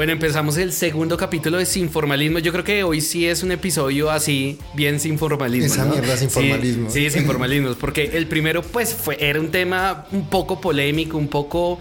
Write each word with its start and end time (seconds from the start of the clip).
Bueno, 0.00 0.14
empezamos 0.14 0.56
el 0.56 0.72
segundo 0.72 1.18
capítulo 1.18 1.58
de 1.58 1.66
Sin 1.66 1.90
Formalismo. 1.90 2.38
Yo 2.38 2.52
creo 2.52 2.64
que 2.64 2.84
hoy 2.84 3.02
sí 3.02 3.26
es 3.26 3.42
un 3.42 3.52
episodio 3.52 4.10
así, 4.10 4.56
bien 4.72 4.98
sin 4.98 5.18
formalismo. 5.18 5.66
Esa 5.66 5.84
mierda 5.84 6.16
sin 6.16 6.30
formalismo. 6.30 6.88
Sí, 6.88 7.10
sin 7.10 7.26
formalismo. 7.26 7.74
Porque 7.74 8.12
el 8.14 8.26
primero, 8.26 8.62
pues, 8.62 8.94
fue, 8.94 9.18
era 9.20 9.38
un 9.38 9.50
tema 9.50 10.06
un 10.10 10.30
poco 10.30 10.58
polémico, 10.58 11.18
un 11.18 11.28
poco 11.28 11.78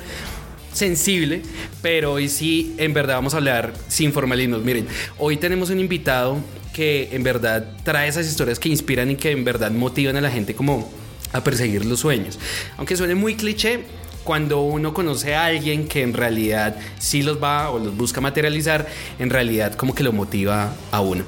sensible, 0.74 1.44
pero 1.82 2.12
hoy 2.12 2.28
sí, 2.28 2.76
en 2.78 2.94
verdad, 2.94 3.16
vamos 3.16 3.36
a 3.36 3.38
hablar 3.38 3.74
sin 3.88 4.12
formalismos. 4.12 4.64
Miren, 4.64 4.86
hoy 5.18 5.38
tenemos 5.38 5.70
un 5.70 5.80
invitado 5.80 6.40
que 6.74 7.08
en 7.14 7.24
verdad 7.24 7.72
trae 7.86 8.10
esas 8.10 8.28
historias 8.28 8.60
que 8.60 8.68
inspiran 8.68 9.12
y 9.12 9.16
que 9.16 9.32
en 9.32 9.46
verdad 9.46 9.72
motivan 9.72 10.18
a 10.18 10.22
la 10.22 10.30
gente 10.30 10.56
como 10.56 10.92
a 11.32 11.42
perseguir 11.42 11.86
los 11.86 12.02
sueños. 12.02 12.38
Aunque 12.76 12.98
suene 12.98 13.16
muy 13.16 13.36
cliché, 13.36 13.86
cuando 14.30 14.62
uno 14.62 14.94
conoce 14.94 15.34
a 15.34 15.46
alguien 15.46 15.88
que 15.88 16.04
en 16.04 16.14
realidad 16.14 16.76
sí 17.00 17.24
los 17.24 17.42
va 17.42 17.72
o 17.72 17.80
los 17.80 17.98
busca 17.98 18.22
materializar, 18.22 18.86
en 19.18 19.32
realidad 19.32 19.74
como 19.74 19.96
que 19.96 20.04
lo 20.04 20.12
motiva 20.12 20.72
a 20.92 21.02
uno. 21.02 21.24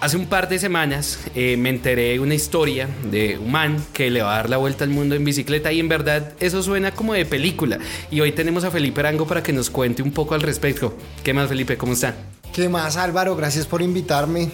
Hace 0.00 0.16
un 0.16 0.24
par 0.24 0.48
de 0.48 0.58
semanas 0.58 1.18
eh, 1.34 1.58
me 1.58 1.68
enteré 1.68 2.12
de 2.12 2.20
una 2.20 2.34
historia 2.34 2.88
de 3.10 3.36
un 3.36 3.52
man 3.52 3.84
que 3.92 4.08
le 4.10 4.22
va 4.22 4.32
a 4.32 4.36
dar 4.36 4.48
la 4.48 4.56
vuelta 4.56 4.84
al 4.84 4.90
mundo 4.90 5.14
en 5.16 5.22
bicicleta 5.22 5.70
y 5.70 5.80
en 5.80 5.90
verdad 5.90 6.32
eso 6.40 6.62
suena 6.62 6.92
como 6.92 7.12
de 7.12 7.26
película. 7.26 7.78
Y 8.10 8.22
hoy 8.22 8.32
tenemos 8.32 8.64
a 8.64 8.70
Felipe 8.70 9.00
Arango 9.00 9.26
para 9.26 9.42
que 9.42 9.52
nos 9.52 9.68
cuente 9.68 10.02
un 10.02 10.10
poco 10.10 10.34
al 10.34 10.40
respecto. 10.40 10.94
¿Qué 11.22 11.34
más 11.34 11.46
Felipe? 11.46 11.76
¿Cómo 11.76 11.92
está? 11.92 12.14
¿Qué 12.54 12.70
más 12.70 12.96
Álvaro? 12.96 13.36
Gracias 13.36 13.66
por 13.66 13.82
invitarme. 13.82 14.50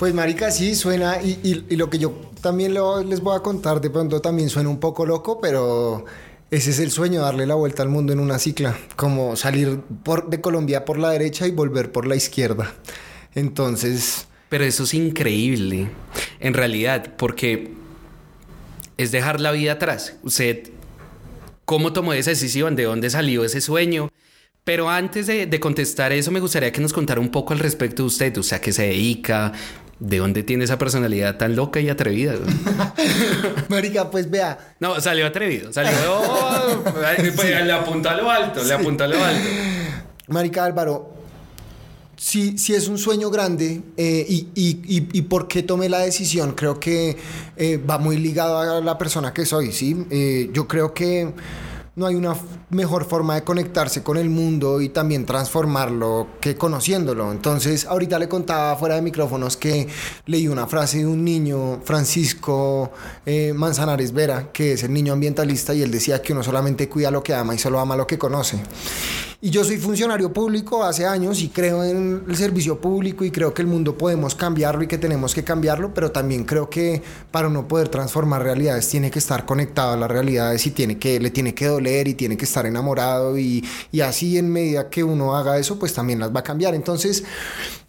Pues 0.00 0.12
marica, 0.14 0.50
sí, 0.50 0.74
suena 0.74 1.22
y, 1.22 1.76
lo 1.76 1.88
que 1.88 1.98
yo 1.98 2.12
también 2.40 2.74
les 3.08 3.20
voy 3.20 3.36
a 3.36 3.40
contar 3.40 3.80
de 3.80 3.88
pronto 3.88 4.20
también 4.20 4.50
suena 4.50 4.68
un 4.68 4.80
poco 4.80 5.06
loco, 5.06 5.40
pero 5.40 6.06
ese 6.54 6.70
es 6.70 6.78
el 6.78 6.92
sueño, 6.92 7.20
darle 7.20 7.46
la 7.46 7.56
vuelta 7.56 7.82
al 7.82 7.88
mundo 7.88 8.12
en 8.12 8.20
una 8.20 8.38
cicla, 8.38 8.76
como 8.94 9.34
salir 9.34 9.80
por, 10.04 10.30
de 10.30 10.40
Colombia 10.40 10.84
por 10.84 10.98
la 10.98 11.10
derecha 11.10 11.48
y 11.48 11.50
volver 11.50 11.90
por 11.90 12.06
la 12.06 12.14
izquierda. 12.14 12.72
Entonces... 13.34 14.28
Pero 14.48 14.64
eso 14.64 14.84
es 14.84 14.94
increíble, 14.94 15.88
en 16.38 16.54
realidad, 16.54 17.14
porque 17.16 17.72
es 18.96 19.10
dejar 19.10 19.40
la 19.40 19.50
vida 19.50 19.72
atrás. 19.72 20.16
Usted, 20.22 20.70
¿cómo 21.64 21.92
tomó 21.92 22.12
esa 22.12 22.30
decisión? 22.30 22.76
¿De 22.76 22.84
dónde 22.84 23.10
salió 23.10 23.44
ese 23.44 23.60
sueño? 23.60 24.12
Pero 24.62 24.88
antes 24.88 25.26
de, 25.26 25.46
de, 25.46 25.60
contestar 25.60 26.12
eso, 26.12 26.30
me 26.30 26.38
gustaría 26.38 26.70
que 26.70 26.80
nos 26.80 26.92
contara 26.92 27.20
un 27.20 27.30
poco 27.30 27.52
al 27.52 27.58
respecto 27.58 28.04
de 28.04 28.06
usted, 28.06 28.38
o 28.38 28.44
sea, 28.44 28.60
qué 28.60 28.72
se 28.72 28.84
dedica, 28.84 29.52
¿De 30.04 30.18
dónde 30.18 30.42
tiene 30.42 30.64
esa 30.64 30.76
personalidad 30.76 31.38
tan 31.38 31.56
loca 31.56 31.80
y 31.80 31.88
atrevida? 31.88 32.34
Marica, 33.68 34.10
pues 34.10 34.30
vea. 34.30 34.74
No, 34.78 35.00
salió 35.00 35.26
atrevido. 35.26 35.72
Salió. 35.72 35.92
Pues, 37.36 37.64
le 37.64 37.72
apuntó 37.72 38.10
a 38.10 38.14
lo 38.14 38.30
alto, 38.30 38.62
le 38.62 38.74
apuntó 38.74 39.04
a 39.04 39.08
lo 39.08 39.22
alto. 39.22 39.48
Marica 40.28 40.64
Álvaro, 40.64 41.12
si, 42.16 42.58
si 42.58 42.74
es 42.74 42.88
un 42.88 42.98
sueño 42.98 43.30
grande 43.30 43.82
eh, 43.96 44.26
y, 44.28 44.48
y, 44.54 45.08
y, 45.12 45.22
por 45.22 45.48
qué 45.48 45.62
tomé 45.62 45.88
la 45.88 46.00
decisión, 46.00 46.52
creo 46.52 46.78
que 46.78 47.16
eh, 47.56 47.78
va 47.78 47.98
muy 47.98 48.18
ligado 48.18 48.58
a 48.58 48.80
la 48.80 48.98
persona 48.98 49.32
que 49.32 49.46
soy, 49.46 49.72
¿sí? 49.72 50.06
Eh, 50.10 50.50
yo 50.52 50.68
creo 50.68 50.92
que 50.92 51.32
no 51.96 52.06
hay 52.06 52.16
una 52.16 52.34
mejor 52.70 53.04
forma 53.04 53.36
de 53.36 53.44
conectarse 53.44 54.02
con 54.02 54.16
el 54.16 54.28
mundo 54.28 54.80
y 54.80 54.88
también 54.88 55.24
transformarlo 55.24 56.26
que 56.40 56.56
conociéndolo. 56.56 57.30
Entonces, 57.30 57.86
ahorita 57.86 58.18
le 58.18 58.28
contaba 58.28 58.74
fuera 58.76 58.96
de 58.96 59.02
micrófonos 59.02 59.56
que 59.56 59.86
leí 60.26 60.48
una 60.48 60.66
frase 60.66 60.98
de 60.98 61.06
un 61.06 61.24
niño, 61.24 61.80
Francisco 61.84 62.90
eh, 63.24 63.52
Manzanares 63.54 64.12
Vera, 64.12 64.50
que 64.52 64.72
es 64.72 64.82
el 64.82 64.92
niño 64.92 65.12
ambientalista, 65.12 65.72
y 65.72 65.82
él 65.82 65.90
decía 65.90 66.20
que 66.20 66.32
uno 66.32 66.42
solamente 66.42 66.88
cuida 66.88 67.10
lo 67.12 67.22
que 67.22 67.32
ama 67.32 67.54
y 67.54 67.58
solo 67.58 67.78
ama 67.78 67.96
lo 67.96 68.06
que 68.06 68.18
conoce. 68.18 68.58
Y 69.44 69.50
yo 69.50 69.62
soy 69.62 69.76
funcionario 69.76 70.32
público 70.32 70.82
hace 70.84 71.04
años 71.04 71.42
y 71.42 71.50
creo 71.50 71.84
en 71.84 72.24
el 72.26 72.34
servicio 72.34 72.80
público 72.80 73.26
y 73.26 73.30
creo 73.30 73.52
que 73.52 73.60
el 73.60 73.68
mundo 73.68 73.98
podemos 73.98 74.34
cambiarlo 74.34 74.82
y 74.82 74.86
que 74.86 74.96
tenemos 74.96 75.34
que 75.34 75.44
cambiarlo, 75.44 75.92
pero 75.92 76.10
también 76.10 76.44
creo 76.44 76.70
que 76.70 77.02
para 77.30 77.48
uno 77.48 77.68
poder 77.68 77.90
transformar 77.90 78.42
realidades 78.42 78.88
tiene 78.88 79.10
que 79.10 79.18
estar 79.18 79.44
conectado 79.44 79.92
a 79.92 79.96
las 79.98 80.10
realidades 80.10 80.66
y 80.66 80.70
tiene 80.70 80.98
que, 80.98 81.20
le 81.20 81.28
tiene 81.28 81.54
que 81.54 81.66
doler 81.66 82.08
y 82.08 82.14
tiene 82.14 82.38
que 82.38 82.46
estar 82.46 82.64
enamorado 82.64 83.36
y, 83.36 83.62
y 83.92 84.00
así 84.00 84.38
en 84.38 84.50
medida 84.50 84.88
que 84.88 85.04
uno 85.04 85.36
haga 85.36 85.58
eso, 85.58 85.78
pues 85.78 85.92
también 85.92 86.20
las 86.20 86.34
va 86.34 86.40
a 86.40 86.42
cambiar. 86.42 86.74
Entonces, 86.74 87.22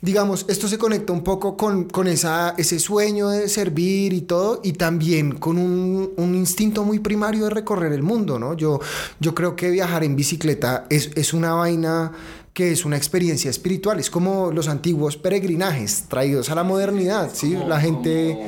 digamos, 0.01 0.45
esto 0.49 0.67
se 0.67 0.77
conecta 0.77 1.13
un 1.13 1.23
poco 1.23 1.55
con, 1.55 1.85
con 1.85 2.07
esa, 2.07 2.53
ese 2.57 2.79
sueño 2.79 3.29
de 3.29 3.47
servir 3.47 4.11
y 4.11 4.21
todo, 4.23 4.59
y 4.61 4.73
también 4.73 5.31
con 5.35 5.57
un, 5.57 6.11
un, 6.17 6.35
instinto 6.35 6.83
muy 6.83 6.99
primario 6.99 7.45
de 7.45 7.49
recorrer 7.49 7.93
el 7.93 8.03
mundo, 8.03 8.37
¿no? 8.37 8.55
Yo, 8.55 8.81
yo 9.21 9.33
creo 9.33 9.55
que 9.55 9.69
viajar 9.69 10.03
en 10.03 10.17
bicicleta 10.17 10.85
es, 10.89 11.11
es 11.15 11.33
una 11.33 11.44
vaina 11.53 12.11
que 12.55 12.71
es 12.71 12.85
una 12.85 12.95
experiencia 12.95 13.49
espiritual, 13.49 13.99
es 13.99 14.09
como 14.09 14.49
los 14.49 14.69
antiguos 14.69 15.17
peregrinajes 15.17 16.05
traídos 16.07 16.49
a 16.49 16.55
la 16.55 16.63
modernidad, 16.63 17.29
¿sí? 17.33 17.53
La 17.67 17.81
gente 17.81 18.39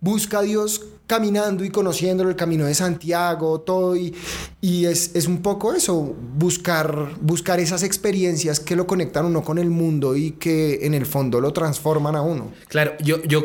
busca 0.00 0.40
a 0.40 0.42
Dios 0.42 0.84
caminando 1.06 1.64
y 1.64 1.70
conociendo 1.70 2.28
el 2.28 2.34
camino 2.34 2.64
de 2.64 2.74
Santiago, 2.74 3.60
todo, 3.60 3.94
y, 3.94 4.12
y 4.60 4.86
es, 4.86 5.14
es, 5.14 5.28
un 5.28 5.40
poco 5.40 5.72
eso, 5.72 6.16
buscar, 6.36 7.10
buscar 7.20 7.60
esas 7.60 7.84
experiencias 7.84 8.58
que 8.58 8.74
lo 8.74 8.88
conectan 8.88 9.26
uno 9.26 9.42
con 9.42 9.58
el 9.58 9.70
mundo 9.70 10.16
y 10.16 10.32
que 10.32 10.84
en 10.84 10.94
el 10.94 11.06
fondo 11.06 11.40
lo 11.40 11.52
transforman 11.52 12.16
a 12.16 12.22
uno. 12.22 12.50
Claro, 12.66 12.94
yo, 13.02 13.22
yo, 13.22 13.44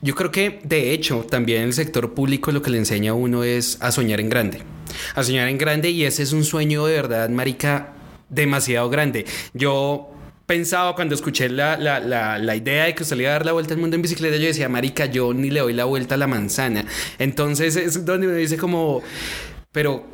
yo 0.00 0.14
creo 0.14 0.30
que 0.30 0.60
de 0.64 0.92
hecho 0.92 1.26
también 1.28 1.64
el 1.64 1.74
sector 1.74 2.14
público 2.14 2.50
lo 2.50 2.62
que 2.62 2.70
le 2.70 2.78
enseña 2.78 3.10
a 3.10 3.14
uno 3.14 3.44
es 3.44 3.76
a 3.80 3.92
soñar 3.92 4.20
en 4.20 4.30
grande, 4.30 4.62
a 5.14 5.22
soñar 5.22 5.48
en 5.48 5.58
grande 5.58 5.90
y 5.90 6.04
ese 6.04 6.22
es 6.22 6.32
un 6.32 6.44
sueño 6.44 6.86
de 6.86 6.94
verdad, 6.94 7.28
Marica, 7.28 7.92
demasiado 8.30 8.88
grande. 8.88 9.26
Yo 9.52 10.10
pensaba 10.46 10.94
cuando 10.94 11.14
escuché 11.14 11.48
la, 11.48 11.76
la, 11.76 12.00
la, 12.00 12.38
la, 12.38 12.56
idea 12.56 12.86
de 12.86 12.94
que 12.94 13.02
usted 13.02 13.16
le 13.16 13.22
iba 13.24 13.30
a 13.30 13.34
dar 13.34 13.46
la 13.46 13.52
vuelta 13.52 13.74
al 13.74 13.80
mundo 13.80 13.94
en 13.94 14.02
bicicleta, 14.02 14.36
yo 14.36 14.46
decía, 14.46 14.68
marica, 14.68 15.06
yo 15.06 15.32
ni 15.32 15.50
le 15.50 15.60
doy 15.60 15.72
la 15.72 15.84
vuelta 15.84 16.16
a 16.16 16.18
la 16.18 16.26
manzana. 16.26 16.84
Entonces 17.18 17.76
es 17.76 18.04
donde 18.04 18.26
me 18.26 18.34
dice 18.34 18.56
como, 18.56 19.02
pero, 19.70 20.04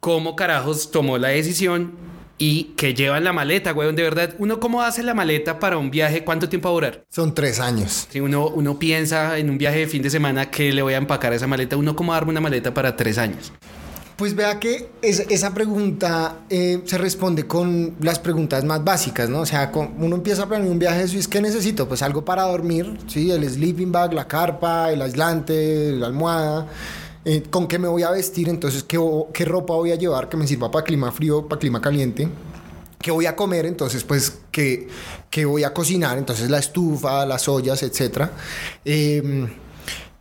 ¿cómo 0.00 0.36
carajos 0.36 0.90
tomó 0.90 1.18
la 1.18 1.28
decisión 1.28 1.92
y 2.38 2.74
que 2.76 2.94
llevan 2.94 3.24
la 3.24 3.32
maleta, 3.32 3.70
güey. 3.72 3.92
De 3.94 4.02
verdad, 4.02 4.34
uno 4.38 4.58
cómo 4.58 4.82
hace 4.82 5.02
la 5.02 5.14
maleta 5.14 5.58
para 5.58 5.78
un 5.78 5.90
viaje, 5.90 6.24
¿cuánto 6.24 6.48
tiempo 6.48 6.68
va 6.68 6.72
a 6.72 6.74
durar? 6.74 7.04
Son 7.08 7.34
tres 7.34 7.60
años. 7.60 8.08
Si 8.10 8.20
uno, 8.20 8.48
uno 8.48 8.78
piensa 8.78 9.38
en 9.38 9.50
un 9.50 9.58
viaje 9.58 9.80
de 9.80 9.86
fin 9.86 10.02
de 10.02 10.10
semana 10.10 10.50
que 10.50 10.72
le 10.72 10.82
voy 10.82 10.94
a 10.94 10.96
empacar 10.96 11.32
a 11.32 11.36
esa 11.36 11.46
maleta, 11.46 11.76
uno 11.76 11.94
cómo 11.94 12.12
darme 12.12 12.30
una 12.30 12.40
maleta 12.40 12.74
para 12.74 12.96
tres 12.96 13.18
años. 13.18 13.52
Pues 14.16 14.36
vea 14.36 14.60
que 14.60 14.90
esa 15.00 15.54
pregunta 15.54 16.40
eh, 16.50 16.82
se 16.84 16.98
responde 16.98 17.46
con 17.46 17.96
las 18.00 18.18
preguntas 18.18 18.62
más 18.64 18.84
básicas, 18.84 19.28
¿no? 19.28 19.40
O 19.40 19.46
sea, 19.46 19.72
uno 19.74 20.16
empieza 20.16 20.42
a 20.42 20.48
planear 20.48 20.70
un 20.70 20.78
viaje 20.78 21.06
de 21.06 21.18
¿y 21.18 21.24
¿qué 21.24 21.40
necesito? 21.40 21.88
Pues 21.88 22.02
algo 22.02 22.24
para 22.24 22.42
dormir, 22.42 22.98
¿sí? 23.06 23.30
El 23.30 23.48
sleeping 23.48 23.90
bag, 23.90 24.12
la 24.12 24.28
carpa, 24.28 24.92
el 24.92 25.00
aislante, 25.00 25.92
la 25.92 26.06
almohada. 26.06 26.68
Eh, 27.24 27.42
¿Con 27.48 27.66
qué 27.66 27.78
me 27.78 27.88
voy 27.88 28.02
a 28.02 28.10
vestir? 28.10 28.48
Entonces, 28.48 28.82
¿qué, 28.82 28.98
¿qué 29.32 29.44
ropa 29.44 29.74
voy 29.74 29.92
a 29.92 29.96
llevar 29.96 30.28
que 30.28 30.36
me 30.36 30.46
sirva 30.46 30.70
para 30.70 30.84
clima 30.84 31.10
frío, 31.10 31.48
para 31.48 31.58
clima 31.58 31.80
caliente? 31.80 32.28
¿Qué 33.00 33.10
voy 33.10 33.26
a 33.26 33.34
comer? 33.34 33.64
Entonces, 33.66 34.04
pues, 34.04 34.40
¿qué, 34.50 34.88
qué 35.30 35.44
voy 35.44 35.64
a 35.64 35.72
cocinar? 35.72 36.18
Entonces, 36.18 36.50
la 36.50 36.58
estufa, 36.58 37.24
las 37.24 37.48
ollas, 37.48 37.82
etcétera. 37.82 38.30
Eh, 38.84 39.48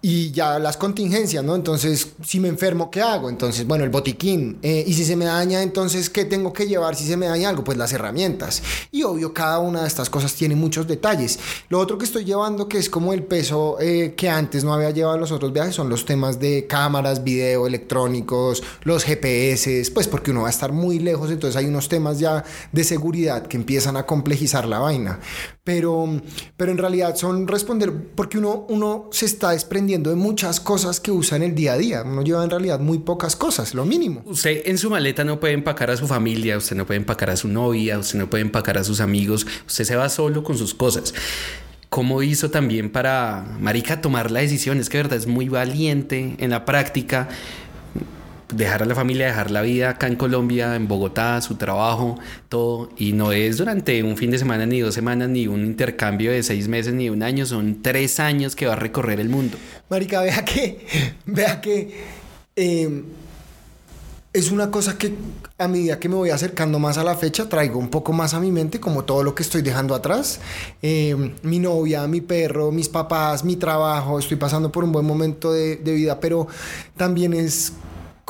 y 0.02 0.32
ya 0.32 0.58
las 0.58 0.78
contingencias, 0.78 1.44
¿no? 1.44 1.56
Entonces, 1.56 2.14
si 2.24 2.40
me 2.40 2.48
enfermo, 2.48 2.90
¿qué 2.90 3.02
hago? 3.02 3.30
Entonces, 3.30 3.68
bueno, 3.68 3.84
el 3.84 3.92
botiquín. 3.92 4.58
Eh, 4.64 4.84
y 4.88 4.94
si 4.94 5.06
se 5.06 5.16
me 5.16 5.26
daña, 5.26 5.62
entonces, 5.62 6.10
¿qué 6.10 6.26
tengo 6.26 6.54
que 6.54 6.68
llevar 6.68 6.96
si 6.96 7.06
se 7.06 7.18
me 7.18 7.28
daña 7.28 7.50
algo? 7.50 7.64
Pues 7.64 7.78
las 7.78 7.94
herramientas. 7.94 8.64
Y 8.92 9.04
obvio, 9.04 9.34
cada 9.34 9.60
una 9.60 9.82
de 9.82 9.88
estas 9.88 10.10
cosas 10.10 10.34
tiene 10.34 10.56
muchos 10.56 10.88
detalles. 10.88 11.38
Lo 11.70 11.80
otro 11.80 12.00
que 12.00 12.06
estoy 12.06 12.26
llevando, 12.26 12.68
que 12.68 12.80
es 12.80 12.90
como 12.90 13.14
el 13.14 13.24
peso 13.24 13.78
eh, 13.80 14.16
que 14.18 14.30
antes 14.30 14.64
no 14.64 14.74
había 14.74 14.90
llevado 14.90 15.16
en 15.16 15.22
los 15.22 15.32
otros 15.32 15.54
viajes, 15.54 15.76
son 15.76 15.90
los 15.90 16.06
temas 16.06 16.40
de 16.40 16.66
cámaras, 16.66 17.24
video, 17.24 17.68
electrónicos, 17.68 18.64
los 18.84 19.04
GPS, 19.04 19.84
pues 19.94 20.08
porque 20.08 20.32
uno 20.32 20.42
va 20.42 20.48
a 20.48 20.52
estar 20.52 20.72
muy 20.72 20.98
lejos, 20.98 21.30
entonces 21.30 21.56
hay 21.56 21.66
unos 21.66 21.90
temas 21.90 22.20
ya 22.20 22.44
de 22.72 22.84
seguridad 22.84 23.46
que 23.46 23.58
empiezan 23.58 23.98
a 23.98 24.06
complejizar 24.06 24.68
la 24.68 24.80
vaina. 24.80 25.20
Pero, 25.64 26.22
pero 26.58 26.72
en 26.72 26.80
realidad 26.80 27.16
son 27.16 27.48
responder, 27.48 27.94
porque 28.16 28.40
uno, 28.40 28.66
uno 28.70 29.10
se 29.12 29.28
está 29.28 29.52
desprendiendo 29.52 30.10
de 30.10 30.16
muchas 30.16 30.60
cosas 30.60 31.00
que 31.00 31.12
usa 31.12 31.38
en 31.38 31.44
el 31.44 31.54
día 31.54 31.74
a 31.74 31.78
día. 31.78 32.02
Uno 32.04 32.24
lleva 32.24 32.44
en 32.44 32.50
realidad 32.50 32.80
muy 32.80 33.00
pocas 33.00 33.36
cosas, 33.36 33.76
lo 33.76 33.86
mínimo. 33.86 34.24
Usted 34.26 34.64
en 34.66 34.80
su 34.80 34.90
maleta 34.90 35.24
no 35.24 35.40
puede 35.40 35.54
empacar 35.54 35.92
a 35.92 35.98
su 35.98 36.08
familia, 36.08 36.58
usted 36.58 36.76
no 36.76 36.88
puede 36.88 37.00
empacar 37.00 37.30
a 37.30 37.36
su 37.36 37.48
novia, 37.48 38.00
usted 38.00 38.18
no 38.18 38.28
puede 38.28 38.42
empacar 38.42 38.80
a 38.80 38.84
sus 38.84 39.02
amigos, 39.02 39.46
usted 39.68 39.84
se 39.84 39.96
va 39.96 40.10
solo 40.10 40.44
con 40.44 40.58
sus 40.58 40.74
cosas. 40.74 41.14
¿Cómo 41.90 42.24
hizo 42.24 42.50
también 42.50 42.90
para 42.90 43.46
Marica 43.60 44.02
tomar 44.02 44.32
la 44.32 44.40
decisión? 44.40 44.80
Es 44.80 44.90
que 44.90 44.98
verdad 44.98 45.18
es 45.18 45.28
muy 45.28 45.50
valiente 45.50 46.36
en 46.40 46.50
la 46.50 46.66
práctica 46.66 47.28
dejar 48.56 48.84
a 48.84 48.86
la 48.86 48.96
familia, 48.96 49.28
dejar 49.28 49.52
la 49.52 49.62
vida 49.62 49.90
acá 49.92 50.08
en 50.08 50.16
Colombia, 50.16 50.76
en 50.76 50.88
Bogotá, 50.88 51.42
su 51.42 51.56
trabajo, 51.56 52.20
todo. 52.50 52.90
Y 52.98 53.14
no 53.14 53.32
es 53.32 53.58
durante 53.58 54.04
un 54.04 54.18
fin 54.18 54.32
de 54.32 54.40
semana, 54.40 54.66
ni 54.66 54.80
dos 54.80 54.94
semanas, 54.94 55.30
ni 55.30 55.48
un 55.48 55.66
intercambio 55.66 56.32
de 56.32 56.44
seis 56.44 56.68
meses, 56.68 56.94
ni 56.94 57.10
un 57.10 57.24
año. 57.24 57.46
Son 57.46 57.82
tres 57.82 58.20
años 58.20 58.56
que 58.56 58.68
va 58.68 58.74
a 58.74 58.78
recorrer 58.78 59.20
el 59.20 59.30
mundo. 59.30 59.58
Marica, 59.90 60.22
vea 60.22 60.46
que, 60.46 60.86
vea 61.26 61.62
que... 61.62 62.22
Eh, 62.56 63.04
es 64.34 64.50
una 64.50 64.72
cosa 64.72 64.98
que 64.98 65.14
a 65.58 65.68
medida 65.68 66.00
que 66.00 66.08
me 66.08 66.16
voy 66.16 66.30
acercando 66.30 66.80
más 66.80 66.98
a 66.98 67.04
la 67.04 67.16
fecha, 67.16 67.50
traigo 67.50 67.78
un 67.78 67.90
poco 67.90 68.14
más 68.14 68.34
a 68.34 68.40
mi 68.40 68.50
mente, 68.50 68.80
como 68.80 69.04
todo 69.04 69.24
lo 69.24 69.36
que 69.36 69.44
estoy 69.44 69.62
dejando 69.62 69.94
atrás. 69.94 70.40
Eh, 70.82 71.34
mi 71.44 71.60
novia, 71.60 72.08
mi 72.08 72.22
perro, 72.22 72.72
mis 72.72 72.88
papás, 72.88 73.44
mi 73.44 73.58
trabajo, 73.58 74.20
estoy 74.20 74.38
pasando 74.38 74.72
por 74.72 74.86
un 74.86 74.94
buen 74.94 75.06
momento 75.06 75.52
de 75.52 75.76
vida, 75.84 76.20
pero 76.22 76.48
también 76.96 77.34
es 77.34 77.74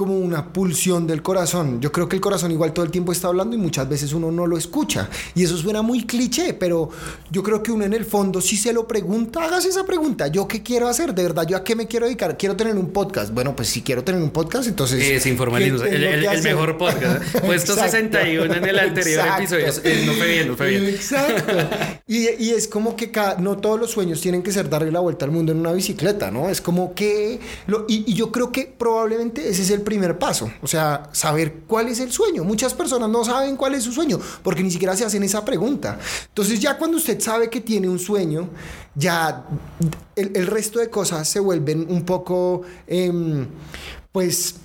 como 0.01 0.18
una 0.18 0.51
pulsión 0.51 1.06
del 1.06 1.21
corazón. 1.21 1.80
Yo 1.80 1.92
creo 1.92 2.09
que 2.09 2.15
el 2.15 2.21
corazón 2.24 2.51
igual 2.51 2.74
todo 2.74 2.83
el 2.83 2.89
tiempo 2.89 3.12
está 3.12 3.27
hablando 3.27 3.56
y 3.56 3.59
muchas 3.59 3.88
veces 3.88 4.13
uno 4.13 4.31
no 4.31 4.48
lo 4.48 4.57
escucha. 4.57 5.07
Y 5.36 5.44
eso 5.44 5.56
suena 5.57 5.83
muy 5.83 6.07
cliché, 6.07 6.56
pero 6.56 6.89
yo 7.30 7.44
creo 7.44 7.62
que 7.62 7.71
uno 7.71 7.86
en 7.86 7.94
el 7.94 8.03
fondo 8.03 8.42
si 8.42 8.57
se 8.57 8.74
lo 8.74 8.88
pregunta, 8.88 9.44
hágase 9.45 9.69
esa 9.69 9.86
pregunta. 9.86 10.25
¿Yo 10.25 10.48
qué 10.48 10.63
quiero 10.63 10.88
hacer? 10.88 11.13
¿De 11.13 11.21
verdad 11.21 11.45
yo 11.45 11.56
a 11.56 11.63
qué 11.63 11.75
me 11.75 11.86
quiero 11.86 12.07
dedicar? 12.07 12.36
¿Quiero 12.36 12.56
tener 12.56 12.75
un 12.77 12.89
podcast? 12.89 13.31
Bueno, 13.31 13.56
pues 13.56 13.68
si 13.68 13.83
quiero 13.83 14.03
tener 14.03 14.19
un 14.24 14.31
podcast, 14.31 14.68
entonces... 14.68 15.03
Es 15.03 15.27
informalismo, 15.27 15.83
el, 15.83 16.03
el, 16.03 16.42
mejor 16.42 16.80
podcast. 16.80 17.24
Puesto 17.45 17.75
61 17.75 18.56
en 18.56 18.65
el 18.65 18.80
anterior 18.80 19.24
episodio. 19.38 19.68
no 19.68 20.13
fue 20.13 20.27
bien, 20.27 20.48
no 20.48 20.57
fue 20.57 20.69
bien. 20.69 20.86
Exacto. 20.86 21.53
y, 22.07 22.27
y, 22.44 22.50
es 22.50 22.68
como 22.68 22.95
que 22.95 23.12
cada, 23.12 23.38
no 23.38 23.57
todos 23.57 23.80
los 23.80 23.92
sueños 23.92 24.19
tienen 24.19 24.42
que 24.42 24.51
ser 24.51 24.68
darle 24.68 24.92
la 24.92 25.00
vuelta 25.00 25.25
al 25.25 25.31
mundo 25.31 25.51
en 25.51 25.59
una 25.59 25.74
bicicleta, 25.74 26.31
¿no? 26.31 26.50
Es 26.50 26.59
como 26.59 26.95
que... 26.95 27.39
Lo, 27.68 27.86
y, 27.88 28.03
y 28.12 28.15
yo 28.15 28.31
creo 28.31 28.51
que 28.51 28.65
probablemente 28.65 29.48
ese 29.48 29.62
es 29.62 29.69
el 29.69 29.81
primer 29.91 30.17
paso, 30.17 30.49
o 30.61 30.67
sea, 30.67 31.09
saber 31.11 31.63
cuál 31.67 31.89
es 31.89 31.99
el 31.99 32.13
sueño. 32.13 32.45
Muchas 32.45 32.73
personas 32.73 33.09
no 33.09 33.25
saben 33.25 33.57
cuál 33.57 33.75
es 33.75 33.83
su 33.83 33.91
sueño 33.91 34.17
porque 34.41 34.63
ni 34.63 34.71
siquiera 34.71 34.95
se 34.95 35.03
hacen 35.03 35.21
esa 35.21 35.43
pregunta. 35.43 35.99
Entonces 36.29 36.61
ya 36.61 36.77
cuando 36.77 36.95
usted 36.95 37.19
sabe 37.19 37.49
que 37.49 37.59
tiene 37.59 37.89
un 37.89 37.99
sueño, 37.99 38.47
ya 38.95 39.43
el, 40.15 40.47
resto 40.47 40.79
de 40.79 40.89
cosas 40.89 41.27
se 41.27 41.41
vuelven 41.41 41.88
un 41.89 42.05
poco, 42.05 42.61
eh, 42.88 43.11
pues 44.13 44.55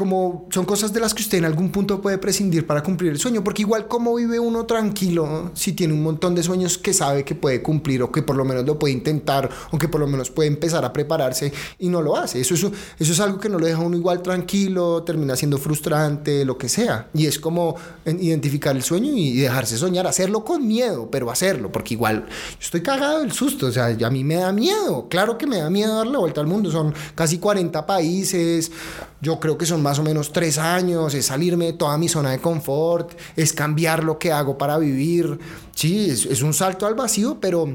como 0.00 0.46
son 0.48 0.64
cosas 0.64 0.94
de 0.94 0.98
las 0.98 1.12
que 1.12 1.20
usted 1.20 1.36
en 1.36 1.44
algún 1.44 1.70
punto 1.70 2.00
puede 2.00 2.16
prescindir 2.16 2.66
para 2.66 2.82
cumplir 2.82 3.12
el 3.12 3.18
sueño, 3.18 3.44
porque 3.44 3.60
igual 3.60 3.86
como 3.86 4.14
vive 4.14 4.38
uno 4.38 4.64
tranquilo 4.64 5.50
si 5.52 5.74
tiene 5.74 5.92
un 5.92 6.02
montón 6.02 6.34
de 6.34 6.42
sueños 6.42 6.78
que 6.78 6.94
sabe 6.94 7.22
que 7.22 7.34
puede 7.34 7.60
cumplir 7.60 8.02
o 8.02 8.10
que 8.10 8.22
por 8.22 8.34
lo 8.34 8.46
menos 8.46 8.64
lo 8.64 8.78
puede 8.78 8.94
intentar 8.94 9.50
o 9.70 9.76
que 9.76 9.88
por 9.88 10.00
lo 10.00 10.06
menos 10.06 10.30
puede 10.30 10.48
empezar 10.48 10.86
a 10.86 10.92
prepararse 10.94 11.52
y 11.78 11.90
no 11.90 12.00
lo 12.00 12.16
hace. 12.16 12.40
Eso, 12.40 12.54
eso, 12.54 12.72
eso 12.98 13.12
es 13.12 13.20
algo 13.20 13.38
que 13.38 13.50
no 13.50 13.58
lo 13.58 13.66
deja 13.66 13.78
uno 13.78 13.94
igual 13.94 14.22
tranquilo, 14.22 15.02
termina 15.02 15.36
siendo 15.36 15.58
frustrante, 15.58 16.46
lo 16.46 16.56
que 16.56 16.70
sea. 16.70 17.10
Y 17.12 17.26
es 17.26 17.38
como 17.38 17.76
identificar 18.06 18.74
el 18.74 18.82
sueño 18.82 19.12
y 19.14 19.36
dejarse 19.36 19.76
soñar, 19.76 20.06
hacerlo 20.06 20.46
con 20.46 20.66
miedo, 20.66 21.10
pero 21.10 21.30
hacerlo, 21.30 21.70
porque 21.70 21.92
igual 21.92 22.24
yo 22.26 22.58
estoy 22.58 22.80
cagado 22.80 23.20
del 23.20 23.32
susto, 23.32 23.66
o 23.66 23.70
sea, 23.70 23.94
a 24.02 24.10
mí 24.10 24.24
me 24.24 24.36
da 24.36 24.50
miedo, 24.50 25.08
claro 25.10 25.36
que 25.36 25.46
me 25.46 25.58
da 25.58 25.68
miedo 25.68 25.94
darle 25.94 26.16
vuelta 26.16 26.40
al 26.40 26.46
mundo, 26.46 26.70
son 26.70 26.94
casi 27.14 27.36
40 27.36 27.84
países, 27.84 28.72
yo 29.20 29.38
creo 29.38 29.58
que 29.58 29.66
son 29.66 29.82
más 29.82 29.98
o 29.98 30.02
menos 30.02 30.32
tres 30.32 30.58
años, 30.58 31.14
es 31.14 31.26
salirme 31.26 31.66
de 31.66 31.72
toda 31.74 31.98
mi 31.98 32.08
zona 32.08 32.30
de 32.30 32.38
confort, 32.38 33.12
es 33.36 33.52
cambiar 33.52 34.02
lo 34.02 34.18
que 34.18 34.32
hago 34.32 34.56
para 34.56 34.78
vivir. 34.78 35.38
Sí, 35.74 36.10
es, 36.10 36.42
un 36.42 36.54
salto 36.54 36.86
al 36.86 36.94
vacío, 36.94 37.38
pero... 37.40 37.66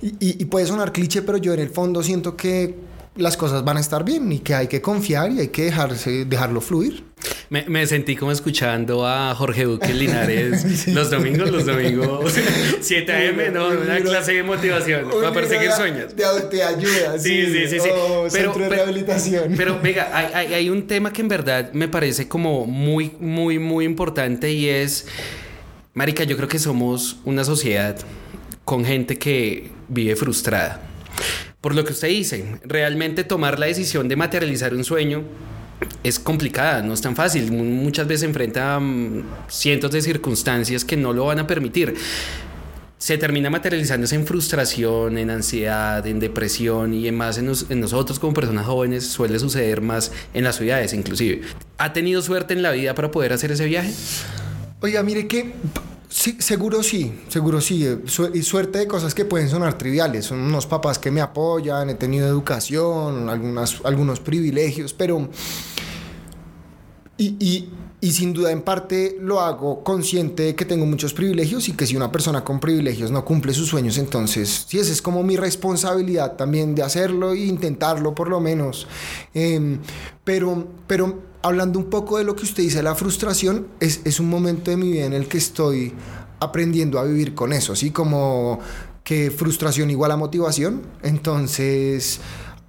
Y, 0.00 0.08
y, 0.08 0.42
y, 0.42 0.44
puede 0.46 0.66
sonar 0.66 0.92
cliché, 0.92 1.22
pero 1.22 1.36
yo 1.36 1.52
en 1.52 1.60
el 1.60 1.68
fondo 1.68 2.02
siento 2.02 2.36
que 2.36 2.78
las 3.16 3.36
cosas 3.36 3.64
van 3.64 3.76
a 3.76 3.80
estar 3.80 4.04
bien 4.04 4.30
y 4.30 4.38
que 4.38 4.54
hay 4.54 4.68
que 4.68 4.80
confiar 4.80 5.32
y 5.32 5.40
hay 5.40 5.48
que 5.48 5.64
dejarse, 5.64 6.24
dejarlo 6.24 6.60
fluir. 6.60 7.07
Me, 7.50 7.64
me, 7.68 7.86
sentí 7.86 8.14
como 8.14 8.30
escuchando 8.30 9.06
a 9.06 9.34
Jorge 9.34 9.64
Duque 9.64 9.94
Linares 9.94 10.60
sí. 10.84 10.92
los 10.92 11.10
domingos, 11.10 11.50
los 11.50 11.64
domingos 11.64 12.34
7 12.80 13.12
a.m., 13.12 13.50
¿no? 13.50 13.68
Una 13.68 14.00
clase 14.00 14.34
de 14.34 14.42
motivación 14.42 15.10
para 15.10 15.32
perseguir 15.32 15.72
sueños. 15.72 16.14
Te, 16.14 16.62
ayuda, 16.62 17.18
sí, 17.18 17.46
sí, 17.46 17.68
sí. 17.68 17.80
sí, 17.80 17.88
oh, 17.92 18.26
pero, 18.30 18.52
centro 18.52 18.62
de 18.64 18.68
rehabilitación. 18.68 19.54
Pero, 19.56 19.78
venga, 19.82 20.10
hay, 20.12 20.26
hay, 20.34 20.54
hay 20.54 20.70
un 20.70 20.86
tema 20.86 21.12
que 21.12 21.22
en 21.22 21.28
verdad 21.28 21.72
me 21.72 21.88
parece 21.88 22.28
como 22.28 22.66
muy, 22.66 23.12
muy, 23.18 23.58
muy 23.58 23.84
importante 23.84 24.52
y 24.52 24.68
es, 24.68 25.06
Marica, 25.94 26.24
yo 26.24 26.36
creo 26.36 26.48
que 26.48 26.58
somos 26.58 27.18
una 27.24 27.44
sociedad 27.44 27.96
con 28.64 28.84
gente 28.84 29.18
que 29.18 29.70
vive 29.88 30.14
frustrada. 30.16 30.82
Por 31.60 31.74
lo 31.74 31.84
que 31.84 31.92
usted 31.92 32.08
dice, 32.08 32.58
realmente 32.64 33.24
tomar 33.24 33.58
la 33.58 33.66
decisión 33.66 34.08
de 34.08 34.16
materializar 34.16 34.74
un 34.74 34.84
sueño 34.84 35.24
es 36.02 36.18
complicada, 36.18 36.82
no 36.82 36.94
es 36.94 37.00
tan 37.00 37.16
fácil. 37.16 37.52
Muchas 37.52 38.06
veces 38.06 38.24
enfrenta 38.24 38.76
a 38.76 38.82
cientos 39.48 39.90
de 39.90 40.02
circunstancias 40.02 40.84
que 40.84 40.96
no 40.96 41.12
lo 41.12 41.26
van 41.26 41.38
a 41.38 41.46
permitir. 41.46 41.94
Se 42.98 43.16
termina 43.16 43.48
materializándose 43.48 44.16
en 44.16 44.26
frustración, 44.26 45.18
en 45.18 45.30
ansiedad, 45.30 46.04
en 46.04 46.18
depresión 46.18 46.92
y 46.94 47.06
en 47.06 47.20
en, 47.20 47.52
en 47.68 47.80
nosotros 47.80 48.18
como 48.18 48.34
personas 48.34 48.66
jóvenes 48.66 49.06
suele 49.06 49.38
suceder 49.38 49.80
más 49.80 50.10
en 50.34 50.42
las 50.42 50.56
ciudades 50.56 50.92
inclusive. 50.94 51.42
¿Ha 51.78 51.92
tenido 51.92 52.22
suerte 52.22 52.54
en 52.54 52.62
la 52.62 52.72
vida 52.72 52.94
para 52.96 53.12
poder 53.12 53.32
hacer 53.32 53.52
ese 53.52 53.66
viaje? 53.66 53.92
Oiga, 54.80 55.04
mire 55.04 55.28
que 55.28 55.52
Sí, 56.08 56.38
seguro 56.40 56.82
sí, 56.82 57.20
seguro 57.28 57.60
sí. 57.60 57.86
Su 58.06 58.30
y 58.34 58.42
suerte 58.42 58.78
de 58.78 58.86
cosas 58.86 59.14
que 59.14 59.24
pueden 59.26 59.48
sonar 59.48 59.76
triviales. 59.76 60.24
Son 60.26 60.40
unos 60.40 60.66
papás 60.66 60.98
que 60.98 61.10
me 61.10 61.20
apoyan, 61.20 61.90
he 61.90 61.94
tenido 61.94 62.26
educación, 62.26 63.28
algunas, 63.28 63.80
algunos 63.84 64.20
privilegios, 64.20 64.94
pero... 64.94 65.28
Y, 67.20 67.68
y, 68.00 68.12
sin 68.12 68.32
duda 68.32 68.52
en 68.52 68.62
parte 68.62 69.16
lo 69.20 69.40
hago 69.40 69.82
consciente 69.82 70.44
de 70.44 70.54
que 70.54 70.64
tengo 70.64 70.86
muchos 70.86 71.14
privilegios 71.14 71.68
y 71.68 71.72
que 71.72 71.86
si 71.86 71.96
una 71.96 72.12
persona 72.12 72.44
con 72.44 72.60
privilegios 72.60 73.10
no 73.10 73.24
cumple 73.24 73.52
sus 73.54 73.68
sueños, 73.68 73.98
entonces 73.98 74.66
sí, 74.68 74.78
esa 74.78 74.92
es 74.92 75.02
como 75.02 75.22
mi 75.22 75.36
responsabilidad 75.36 76.36
también 76.36 76.74
de 76.74 76.82
hacerlo 76.82 77.32
e 77.32 77.40
intentarlo 77.40 78.14
por 78.14 78.28
lo 78.28 78.40
menos. 78.40 78.86
Eh, 79.34 79.78
pero, 80.24 80.66
pero 80.86 81.22
hablando 81.42 81.78
un 81.78 81.86
poco 81.86 82.18
de 82.18 82.24
lo 82.24 82.36
que 82.36 82.44
usted 82.44 82.62
dice, 82.62 82.82
la 82.82 82.94
frustración 82.94 83.68
es, 83.80 84.00
es, 84.04 84.20
un 84.20 84.28
momento 84.28 84.70
de 84.70 84.76
mi 84.76 84.92
vida 84.92 85.06
en 85.06 85.12
el 85.12 85.28
que 85.28 85.38
estoy 85.38 85.92
aprendiendo 86.40 86.98
a 86.98 87.04
vivir 87.04 87.34
con 87.34 87.52
eso, 87.52 87.72
así 87.72 87.90
como 87.90 88.60
que 89.02 89.30
frustración 89.30 89.90
igual 89.90 90.10
a 90.12 90.16
motivación, 90.16 90.82
entonces 91.02 92.20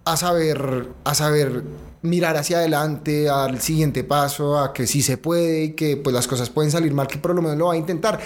a 0.06 0.18
saber, 0.18 0.88
a 1.04 1.14
saber 1.14 1.64
mirar 2.01 2.38
hacia 2.38 2.57
adelante, 2.57 3.30
al 3.30 3.60
siguiente 3.62 4.04
paso, 4.04 4.60
a 4.60 4.74
que 4.74 4.88
sí 4.88 5.01
se 5.01 5.18
puede 5.18 5.63
y 5.63 5.72
que 5.72 5.98
pues 5.98 6.13
las 6.13 6.28
cosas 6.28 6.50
pueden 6.50 6.72
salir 6.72 6.94
mal, 6.94 7.07
que 7.07 7.18
por 7.18 7.36
lo 7.36 7.42
menos 7.42 7.57
lo 7.57 7.68
va 7.68 7.74
a 7.74 7.78
intentar. 7.78 8.19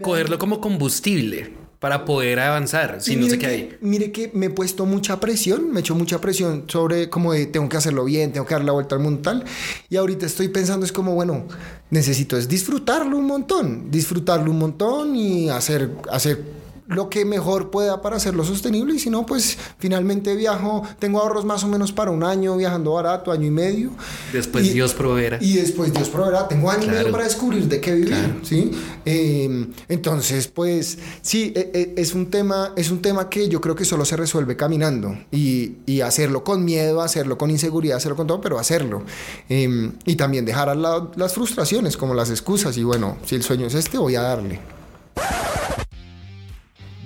Cogerlo 0.00 0.38
como 0.38 0.60
combustible 0.60 1.60
para 1.80 2.04
poder 2.04 2.38
avanzar, 2.40 3.00
si 3.00 3.16
no 3.16 3.26
se 3.26 3.38
queda 3.38 3.52
ahí. 3.52 3.76
Mire 3.80 4.12
que 4.12 4.30
me 4.34 4.46
he 4.46 4.50
puesto 4.50 4.84
mucha 4.84 5.18
presión, 5.18 5.70
me 5.72 5.78
he 5.78 5.80
hecho 5.80 5.94
mucha 5.94 6.20
presión 6.20 6.64
sobre 6.68 7.08
como 7.08 7.32
de 7.32 7.46
tengo 7.46 7.70
que 7.70 7.78
hacerlo 7.78 8.04
bien, 8.04 8.32
tengo 8.32 8.44
que 8.46 8.52
dar 8.52 8.64
la 8.64 8.72
vuelta 8.72 8.96
al 8.96 9.00
mundo 9.00 9.22
tal. 9.22 9.44
Y 9.88 9.96
ahorita 9.96 10.26
estoy 10.26 10.48
pensando 10.48 10.84
es 10.84 10.92
como, 10.92 11.14
bueno, 11.14 11.46
necesito 11.88 12.36
es 12.36 12.48
disfrutarlo 12.48 13.16
un 13.16 13.24
montón, 13.24 13.90
disfrutarlo 13.90 14.50
un 14.50 14.58
montón 14.58 15.16
y 15.16 15.48
hacer, 15.48 15.90
hacer 16.12 16.59
lo 16.90 17.08
que 17.08 17.24
mejor 17.24 17.70
pueda 17.70 18.02
para 18.02 18.16
hacerlo 18.16 18.44
sostenible 18.44 18.94
y 18.94 18.98
si 18.98 19.10
no, 19.10 19.24
pues 19.24 19.56
finalmente 19.78 20.34
viajo, 20.34 20.82
tengo 20.98 21.20
ahorros 21.20 21.44
más 21.44 21.64
o 21.64 21.68
menos 21.68 21.92
para 21.92 22.10
un 22.10 22.22
año 22.22 22.56
viajando 22.56 22.92
barato, 22.92 23.32
año 23.32 23.46
y 23.46 23.50
medio. 23.50 23.90
Después 24.32 24.66
y, 24.66 24.70
Dios 24.70 24.92
proveerá. 24.94 25.38
Y 25.40 25.54
después 25.54 25.92
Dios 25.92 26.08
proveerá, 26.08 26.48
tengo 26.48 26.70
año 26.70 26.82
claro. 26.82 26.96
y 26.96 26.98
medio 26.98 27.12
para 27.12 27.24
descubrir 27.24 27.68
de 27.68 27.80
qué 27.80 27.94
vivir, 27.94 28.08
claro. 28.08 28.34
¿sí? 28.42 28.70
Eh, 29.04 29.66
entonces, 29.88 30.48
pues 30.48 30.98
sí, 31.22 31.52
eh, 31.54 31.94
es 31.96 32.14
un, 32.14 32.30
tema, 32.30 32.72
es 32.76 32.90
un 32.90 33.00
tema 33.00 33.28
que 33.28 33.48
yo 33.48 33.60
creo 33.60 33.74
que 33.74 33.84
solo 33.84 34.04
se 34.04 34.16
resuelve 34.16 34.56
caminando 34.56 35.16
y, 35.30 35.76
y 35.86 36.00
hacerlo 36.00 36.44
con 36.44 36.64
miedo, 36.64 37.00
hacerlo 37.02 37.38
con 37.38 37.50
inseguridad, 37.50 37.96
hacerlo 37.96 38.16
con 38.16 38.26
todo, 38.26 38.40
pero 38.40 38.58
hacerlo. 38.58 39.04
Eh, 39.48 39.90
y 40.04 40.16
también 40.16 40.44
dejar 40.44 40.68
al 40.68 40.82
lado 40.82 41.12
las 41.16 41.34
frustraciones 41.34 41.96
como 41.96 42.14
las 42.14 42.30
excusas 42.30 42.76
y 42.76 42.82
bueno, 42.82 43.16
si 43.24 43.36
el 43.36 43.42
sueño 43.42 43.66
es 43.66 43.74
este, 43.74 43.98
voy 43.98 44.16
a 44.16 44.22
darle. 44.22 44.79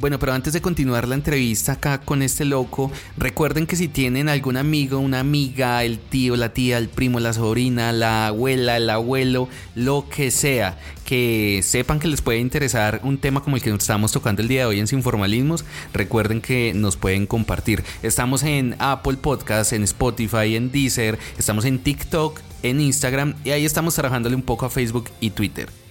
Bueno, 0.04 0.18
pero 0.18 0.34
antes 0.34 0.52
de 0.52 0.60
continuar 0.60 1.08
la 1.08 1.14
entrevista 1.14 1.72
acá 1.72 2.02
con 2.02 2.20
este 2.20 2.44
loco, 2.44 2.92
recuerden 3.16 3.66
que 3.66 3.74
si 3.74 3.88
tienen 3.88 4.28
algún 4.28 4.58
amigo, 4.58 4.98
una 4.98 5.18
amiga, 5.18 5.82
el 5.82 5.98
tío, 5.98 6.36
la 6.36 6.52
tía, 6.52 6.76
el 6.76 6.90
primo, 6.90 7.20
la 7.20 7.32
sobrina, 7.32 7.90
la 7.90 8.26
abuela, 8.26 8.76
el 8.76 8.90
abuelo, 8.90 9.48
lo 9.74 10.06
que 10.10 10.30
sea, 10.30 10.78
que 11.06 11.62
sepan 11.64 12.00
que 12.00 12.08
les 12.08 12.20
puede 12.20 12.38
interesar 12.38 13.00
un 13.02 13.16
tema 13.16 13.42
como 13.42 13.56
el 13.56 13.62
que 13.62 13.70
estamos 13.70 14.12
tocando 14.12 14.42
el 14.42 14.48
día 14.48 14.60
de 14.60 14.66
hoy 14.66 14.78
en 14.78 14.88
Sin 14.88 15.02
Formalismos, 15.02 15.64
recuerden 15.94 16.42
que 16.42 16.74
nos 16.74 16.98
pueden 16.98 17.26
compartir. 17.26 17.82
Estamos 18.02 18.42
en 18.42 18.76
Apple 18.80 19.16
Podcast, 19.16 19.72
en 19.72 19.84
Spotify, 19.84 20.54
en 20.54 20.70
Deezer, 20.70 21.18
estamos 21.38 21.64
en 21.64 21.78
TikTok, 21.78 22.40
en 22.62 22.82
Instagram 22.82 23.36
y 23.42 23.52
ahí 23.52 23.64
estamos 23.64 23.94
trabajándole 23.94 24.36
un 24.36 24.42
poco 24.42 24.66
a 24.66 24.68
Facebook 24.68 25.08
y 25.20 25.30
Twitter. 25.30 25.83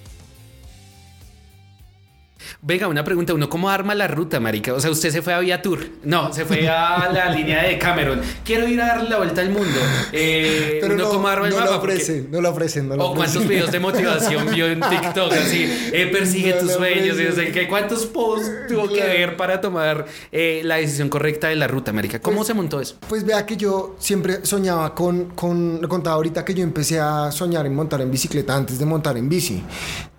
Venga, 2.61 2.87
una 2.87 3.03
pregunta. 3.03 3.33
¿Uno 3.33 3.49
cómo 3.49 3.69
arma 3.69 3.95
la 3.95 4.07
ruta, 4.07 4.39
marica? 4.39 4.73
O 4.73 4.79
sea, 4.79 4.89
usted 4.91 5.09
se 5.11 5.21
fue 5.21 5.33
a 5.33 5.39
Vía 5.39 5.61
Tour. 5.61 5.79
No, 6.03 6.33
se 6.33 6.45
fue 6.45 6.67
a 6.67 7.09
la 7.11 7.29
línea 7.35 7.63
de 7.63 7.77
Cameron. 7.77 8.21
Quiero 8.45 8.67
ir 8.67 8.81
a 8.81 8.87
darle 8.87 9.09
la 9.09 9.17
vuelta 9.17 9.41
al 9.41 9.49
mundo. 9.49 9.79
Eh, 10.11 10.79
Pero 10.81 10.95
no, 10.95 11.09
cómo 11.09 11.27
arma 11.27 11.47
el 11.47 11.53
no 11.53 11.59
mapa, 11.59 11.71
lo 11.71 11.79
porque- 11.79 11.93
ofrecen, 11.95 12.27
no 12.31 12.41
lo 12.41 12.49
ofrecen, 12.49 12.89
no 12.89 12.95
lo 12.95 13.05
o 13.05 13.15
cuántos 13.15 13.37
ofrecen. 13.37 13.49
videos 13.49 13.71
de 13.71 13.79
motivación 13.81 14.51
vio 14.51 14.67
en 14.67 14.79
TikTok, 14.81 15.31
así, 15.33 15.63
eh, 15.93 16.09
persigue 16.11 16.51
No 16.53 16.59
tus 16.59 16.67
lo 16.69 16.77
sueños, 16.77 17.17
y 17.19 17.27
ofrecen. 17.27 17.51
qué, 17.53 17.67
cuántos 17.67 18.05
posts 18.05 18.49
tuvo 18.67 18.87
que 18.87 19.01
ver 19.03 19.37
para 19.37 19.61
tomar 19.61 20.05
eh, 20.31 20.61
la 20.63 20.75
decisión 20.75 21.09
correcta 21.09 21.47
de 21.47 21.55
la 21.55 21.67
ruta, 21.67 21.91
marica. 21.93 22.19
¿Cómo 22.19 22.37
Pues- 22.37 22.47
se 22.47 22.53
montó 22.53 22.79
eso? 22.81 22.95
Pues 23.07 23.25
vea 23.25 23.45
que 23.45 23.57
yo 23.57 23.95
siempre 23.99 24.45
soñaba 24.45 24.93
con, 24.95 25.25
con, 25.31 25.79
le 25.81 25.87
contaba 25.87 26.15
ahorita 26.17 26.43
que 26.45 26.53
yo 26.53 26.63
empecé 26.63 26.99
a 26.99 27.31
soñar 27.31 27.65
en 27.65 27.75
montar 27.75 28.01
en 28.01 28.11
bicicleta 28.11 28.55
antes 28.55 28.79
de 28.79 28.85
montar 28.85 29.17
en 29.17 29.29
bici. 29.29 29.63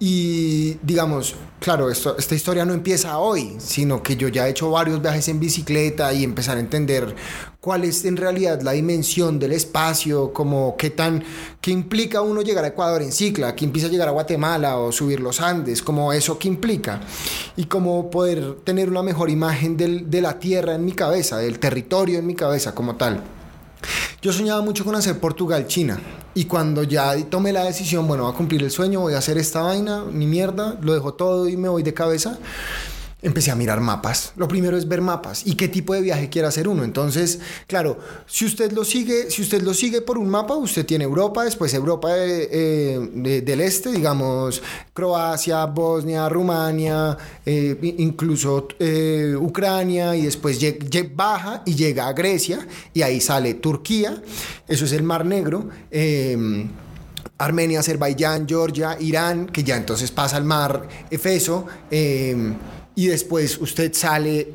Y 0.01 0.77
digamos, 0.83 1.35
claro, 1.61 1.91
esto, 1.91 2.14
esta 2.19 2.35
historia 2.35 2.65
no 2.65 2.75
empieza 2.75 3.19
hoy, 3.19 3.57
sino 3.59 4.03
que 4.03 4.17
yo 4.17 4.29
ya 4.29 4.47
he 4.47 4.51
hecho 4.51 4.71
varios 4.71 5.01
viajes 5.01 5.29
en 5.29 5.41
bicicleta 5.41 6.13
y 6.13 6.25
empezar 6.25 6.57
a 6.57 6.61
entender 6.61 7.15
cuál 7.61 7.85
es 7.85 8.05
en 8.05 8.17
realidad 8.17 8.61
la 8.63 8.73
dimensión 8.73 9.39
del 9.39 9.53
espacio, 9.53 10.33
como 10.33 10.77
qué 10.77 10.91
tan, 10.91 11.25
qué 11.61 11.71
implica 11.71 12.21
uno 12.21 12.43
llegar 12.43 12.65
a 12.65 12.69
Ecuador 12.69 13.03
en 13.03 13.13
cicla, 13.13 13.55
qué 13.55 13.65
implica 13.65 13.89
llegar 13.89 14.09
a 14.09 14.13
Guatemala 14.13 14.79
o 14.79 14.93
subir 14.93 15.21
los 15.21 15.41
Andes, 15.41 15.83
como 15.83 16.13
eso 16.13 16.39
que 16.39 16.49
implica, 16.49 17.01
y 17.57 17.65
cómo 17.65 18.11
poder 18.11 18.57
tener 18.65 18.91
una 18.91 19.03
mejor 19.03 19.31
imagen 19.31 19.77
de 19.77 20.21
la 20.21 20.39
tierra 20.39 20.75
en 20.75 20.85
mi 20.85 20.93
cabeza, 20.93 21.39
del 21.39 21.59
territorio 21.59 22.19
en 22.19 22.27
mi 22.27 22.35
cabeza 22.35 22.75
como 22.75 22.97
tal. 22.97 23.23
Yo 24.23 24.33
soñaba 24.33 24.63
mucho 24.63 24.85
con 24.85 24.95
hacer 24.95 25.19
Portugal-China. 25.19 26.01
Y 26.35 26.47
cuando 26.47 26.83
ya 26.83 27.15
tomé 27.29 27.53
la 27.53 27.65
decisión, 27.65 28.09
bueno, 28.09 28.25
voy 28.25 28.33
a 28.33 28.37
cumplir 28.37 28.63
el 28.63 28.71
sueño, 28.71 29.01
voy 29.01 29.15
a 29.15 29.19
hacer 29.19 29.39
esta 29.39 29.63
vaina, 29.63 30.05
ni 30.11 30.27
mierda, 30.27 30.77
lo 30.81 30.95
dejo 30.95 31.15
todo 31.15 31.49
y 31.49 31.57
me 31.57 31.69
voy 31.69 31.83
de 31.83 31.95
cabeza. 31.95 32.39
Empecé 33.25 33.51
a 33.51 33.55
mirar 33.55 33.81
mapas. 33.81 34.33
Lo 34.37 34.47
primero 34.47 34.77
es 34.77 34.87
ver 34.87 35.01
mapas 35.01 35.47
y 35.47 35.55
qué 35.55 35.67
tipo 35.69 35.95
de 35.95 36.03
viaje 36.03 36.29
quiere 36.29 36.47
hacer 36.47 36.69
uno. 36.69 36.85
Entonces, 36.85 37.41
claro, 37.67 37.99
si 38.27 38.45
usted 38.45 38.71
lo 38.73 38.85
sigue, 38.85 39.31
si 39.31 39.41
usted 39.41 39.63
lo 39.63 39.73
sigue 39.73 40.03
por 40.03 40.19
un 40.19 40.29
mapa, 40.29 40.55
usted 40.57 40.85
tiene 40.85 41.05
Europa, 41.05 41.43
después 41.43 41.73
Europa 41.73 42.11
eh, 42.15 43.01
de- 43.15 43.41
del 43.41 43.61
este, 43.63 43.93
digamos 43.93 44.63
Croacia, 44.93 45.65
Bosnia, 45.65 46.29
Rumania, 46.29 47.17
eh, 47.47 47.95
incluso 47.97 48.69
eh, 48.79 49.35
Ucrania 49.41 50.15
y 50.15 50.23
después 50.27 50.59
baja 51.17 51.63
y 51.65 51.75
llega 51.75 52.07
a 52.09 52.13
Grecia 52.13 52.67
y 52.93 53.01
ahí 53.01 53.23
sale 53.23 53.55
Turquía. 53.55 54.23
Eso 54.69 54.85
es 54.85 54.93
el 54.93 55.03
Mar 55.03 55.25
Negro. 55.25 55.71
eh, 55.91 56.67
Armenia, 57.37 57.81
Azerbaiyán, 57.81 58.47
Georgia, 58.47 58.97
Irán, 59.01 59.47
que 59.47 59.65
ya 59.65 59.77
entonces 59.77 60.13
pasa 60.13 60.37
al 60.37 60.45
mar 60.45 60.87
Efeso, 61.11 61.67
eh, 61.91 62.37
y 62.97 63.07
después 63.09 63.59
usted 63.61 63.93
sale, 63.93 64.49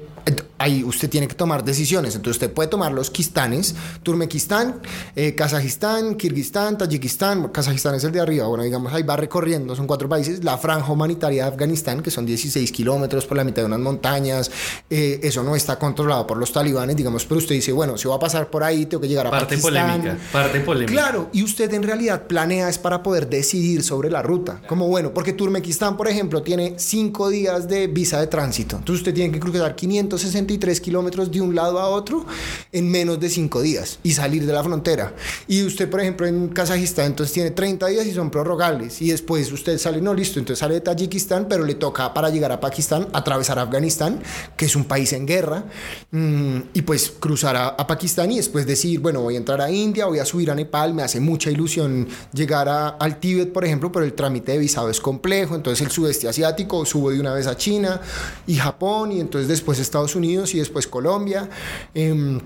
ahí 0.58 0.84
usted 0.84 1.10
tiene 1.10 1.28
que 1.28 1.36
tomar 1.36 1.64
decisiones, 1.64 2.16
entonces 2.16 2.42
usted 2.42 2.54
puede 2.54 2.70
tomar 2.70 2.92
los 2.92 3.10
Kistanes, 3.10 3.76
Turmequistán, 4.04 4.82
eh, 5.16 5.36
Kazajistán, 5.36 6.16
Kirguistán, 6.16 6.78
Tayikistán, 6.78 7.50
Kazajistán 7.50 7.96
es 7.96 8.04
el 8.04 8.12
de 8.12 8.20
arriba, 8.20 8.48
bueno, 8.48 8.64
digamos, 8.64 8.94
ahí 8.94 9.04
va 9.04 9.16
recorriendo, 9.16 9.76
son 9.76 9.88
cuatro 9.88 10.10
países, 10.10 10.44
la 10.44 10.58
franja 10.58 10.92
humanitaria 10.92 11.44
de 11.44 11.50
Afganistán, 11.50 12.02
que 12.02 12.12
son 12.12 12.26
16 12.26 12.72
kilómetros 12.72 13.26
por 13.26 13.38
la 13.38 13.44
mitad 13.44 13.62
de 13.62 13.68
unas 13.68 13.80
montañas, 13.80 14.52
eh, 14.90 15.20
eso 15.24 15.44
no 15.44 15.56
está 15.56 15.80
controlado 15.80 16.28
por 16.28 16.38
los 16.38 16.52
talibanes, 16.52 16.96
digamos, 16.96 17.26
pero 17.26 17.40
usted 17.40 17.56
dice, 17.56 17.72
bueno, 17.72 17.98
si 17.98 18.08
voy 18.08 18.18
a 18.18 18.20
pasar 18.20 18.50
por 18.50 18.64
ahí, 18.64 18.86
tengo 18.86 19.02
que 19.02 19.08
llegar 19.08 19.28
a 19.28 19.32
Parte 19.32 19.58
Pakistán. 19.58 20.02
polémica, 20.02 20.18
parte 20.32 20.60
polémica. 20.62 20.92
Claro, 20.92 21.30
y 21.34 21.44
usted 21.44 21.74
en 21.74 21.84
realidad 21.84 22.28
planea 22.28 22.70
es 22.70 22.78
para 22.78 23.04
poder 23.04 23.30
decidir 23.30 23.84
sobre 23.84 24.10
la 24.10 24.22
ruta. 24.22 24.62
Como 24.68 24.88
bueno, 24.88 25.14
porque 25.14 25.34
Turmequistán, 25.34 25.98
por 25.98 26.08
ejemplo, 26.08 26.42
tiene 26.42 26.76
cinco 26.78 27.30
días 27.30 27.68
de 27.68 27.88
visa 27.88 28.20
de 28.20 28.28
tránsito. 28.28 28.78
Entonces 28.78 29.02
usted 29.02 29.14
tiene 29.14 29.32
que 29.32 29.40
cruzar 29.40 29.76
563 30.20 30.82
kilómetros 30.82 31.32
de 31.32 31.42
un 31.42 31.56
lado 31.56 31.80
a 31.80 31.88
otro 31.90 32.26
en 32.72 32.90
menos 32.90 33.20
de 33.20 33.30
cinco 33.30 33.62
días 33.62 34.00
y 34.04 34.12
salir 34.12 34.46
de 34.46 34.54
la 34.54 34.64
frontera. 34.64 35.14
Y 35.48 35.64
usted, 35.64 35.90
por 35.90 36.02
ejemplo, 36.02 36.28
en 36.28 36.50
Kazajistán, 36.50 37.08
entonces 37.08 37.34
tiene 37.34 37.52
30 37.52 37.88
días 37.88 38.06
y 38.06 38.12
son 38.14 38.30
prorrogables. 38.30 39.02
Y 39.02 39.10
después 39.12 39.52
usted 39.52 39.78
sale, 39.78 40.02
no, 40.02 40.14
listo, 40.14 40.40
entonces 40.40 40.60
sale 40.60 40.76
de 40.76 40.82
Tayikistán, 40.82 41.48
pero 41.50 41.64
le 41.66 41.76
toca 41.76 42.14
para 42.14 42.30
llegar 42.30 42.52
a 42.52 42.60
Pakistán 42.60 43.08
atravesar 43.14 43.60
Afganistán, 43.60 44.22
que 44.58 44.66
es 44.66 44.76
un 44.76 44.86
país 44.86 45.14
en 45.14 45.26
guerra, 45.26 45.64
mm, 46.12 46.58
y 46.74 46.82
pues 46.82 47.12
cruzar 47.20 47.56
a, 47.56 47.68
a 47.70 47.88
Pakistán 47.88 48.32
y 48.32 48.38
después 48.38 48.66
decir, 48.66 49.00
bueno, 49.00 49.22
voy 49.22 49.36
a 49.36 49.38
entrar 49.38 49.62
a 49.62 49.72
India, 49.72 50.06
voy 50.06 50.20
a 50.20 50.26
subir 50.26 50.52
a 50.52 50.56
Nepal, 50.56 50.94
me 50.94 51.04
hace 51.04 51.20
mucha 51.20 51.50
ilusión 51.50 52.08
llegar 52.34 52.68
a- 52.70 52.90
al 52.90 53.20
Tíbet, 53.20 53.52
por 53.54 53.66
ejemplo, 53.66 53.92
pero 53.92 54.06
el 54.06 54.14
trámite 54.14 54.52
de 54.52 54.58
visado 54.58 54.90
es 54.90 55.00
complejo, 55.00 55.56
entonces 55.56 55.86
el 55.86 55.92
sudeste 55.92 56.28
asiático 56.28 56.86
subo 56.86 57.12
de 57.12 57.20
una 57.20 57.34
vez 57.34 57.48
a 57.48 57.56
China 57.58 58.02
y 58.48 58.56
Japón 58.56 59.12
y 59.12 59.20
entonces 59.20 59.48
después 59.48 59.80
Estados 60.00 60.16
Unidos 60.16 60.54
y 60.56 60.60
después 60.60 60.88
Colombia. 60.88 61.50
Em, 61.94 62.40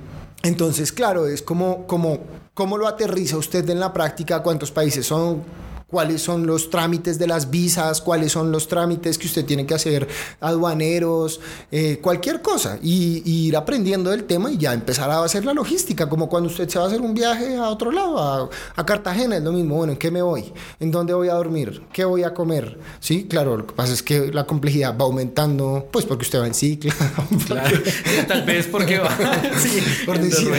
entonces, 0.44 0.92
claro, 0.92 1.28
es 1.28 1.42
como, 1.42 1.86
como, 1.88 2.20
cómo 2.54 2.78
lo 2.78 2.88
aterriza 2.88 3.38
usted 3.38 3.70
en 3.70 3.80
la 3.80 3.94
práctica, 3.94 4.42
cuántos 4.44 4.72
países 4.72 5.06
son, 5.06 5.44
cuáles 5.94 6.24
son 6.24 6.48
los 6.48 6.72
trámites 6.72 7.20
de 7.20 7.28
las 7.28 7.52
visas, 7.52 8.02
cuáles 8.02 8.32
son 8.32 8.52
los 8.52 8.68
trámites 8.68 9.20
que 9.20 9.28
usted 9.28 9.46
tiene 9.46 9.68
que 9.68 9.76
hacer 9.76 10.08
aduaneros, 10.42 11.40
eh, 11.72 12.00
cualquier 12.02 12.42
cosa, 12.42 12.80
y, 12.82 13.22
y 13.24 13.50
ir 13.50 13.56
aprendiendo 13.56 14.10
del 14.10 14.24
tema 14.24 14.52
y 14.52 14.58
ya 14.58 14.74
empezar 14.74 15.12
a 15.12 15.24
hacer 15.24 15.46
la 15.46 15.54
logística, 15.54 16.10
como 16.10 16.28
cuando 16.28 16.50
usted 16.50 16.68
se 16.68 16.80
va 16.80 16.86
a 16.86 16.88
hacer 16.88 17.00
un 17.00 17.14
viaje 17.14 17.58
a 17.58 17.70
otro 17.70 17.92
lado, 17.92 18.18
a, 18.20 18.50
a 18.76 18.86
Cartagena, 18.88 19.38
es 19.38 19.44
lo 19.44 19.52
mismo, 19.52 19.76
bueno, 19.76 19.94
¿en 19.94 20.00
qué 20.00 20.10
me 20.10 20.24
voy? 20.24 20.52
¿En 20.80 20.90
dónde 20.90 21.14
voy 21.14 21.30
a 21.30 21.36
dormir? 21.36 21.84
¿Qué 21.94 22.06
voy 22.06 22.24
a 22.24 22.34
comer? 22.34 22.80
Sí, 23.00 23.28
claro, 23.30 23.56
lo 23.56 23.68
que 23.68 23.74
pasa 23.74 23.94
es 23.94 24.02
que 24.02 24.32
la 24.34 24.48
complejidad 24.48 24.98
va 24.98 25.06
aumentando, 25.06 25.88
pues 25.92 26.06
porque 26.06 26.24
usted 26.24 26.42
va 26.42 26.48
en 26.48 26.56
cicla, 26.56 26.92
Claro. 27.46 27.78
Tal 28.28 28.44
vez 28.46 28.66
porque 28.66 28.98
va. 28.98 29.16
sí, 29.60 29.80
Por 30.08 30.20
decir. 30.20 30.50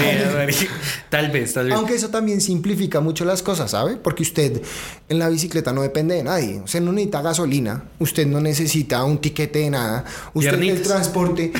Tal 1.10 1.30
vez, 1.32 1.54
tal 1.54 1.66
vez. 1.66 1.74
Aunque 1.74 1.94
eso 1.94 2.10
también 2.10 2.40
simplifica 2.40 3.00
mucho 3.00 3.24
las 3.24 3.42
cosas, 3.42 3.72
¿sabe? 3.72 3.96
Porque 3.96 4.22
usted 4.22 4.62
en 5.08 5.18
la 5.18 5.23
bicicleta 5.28 5.72
no 5.72 5.82
depende 5.82 6.14
de 6.14 6.24
nadie. 6.24 6.60
Usted 6.64 6.80
no 6.80 6.92
necesita 6.92 7.22
gasolina, 7.22 7.84
usted 7.98 8.26
no 8.26 8.40
necesita 8.40 9.04
un 9.04 9.18
tiquete 9.18 9.60
de 9.60 9.70
nada. 9.70 10.04
Usted 10.34 10.48
en 10.54 10.54
el 10.54 10.60
Piernitas. 10.60 10.88
transporte, 10.88 11.52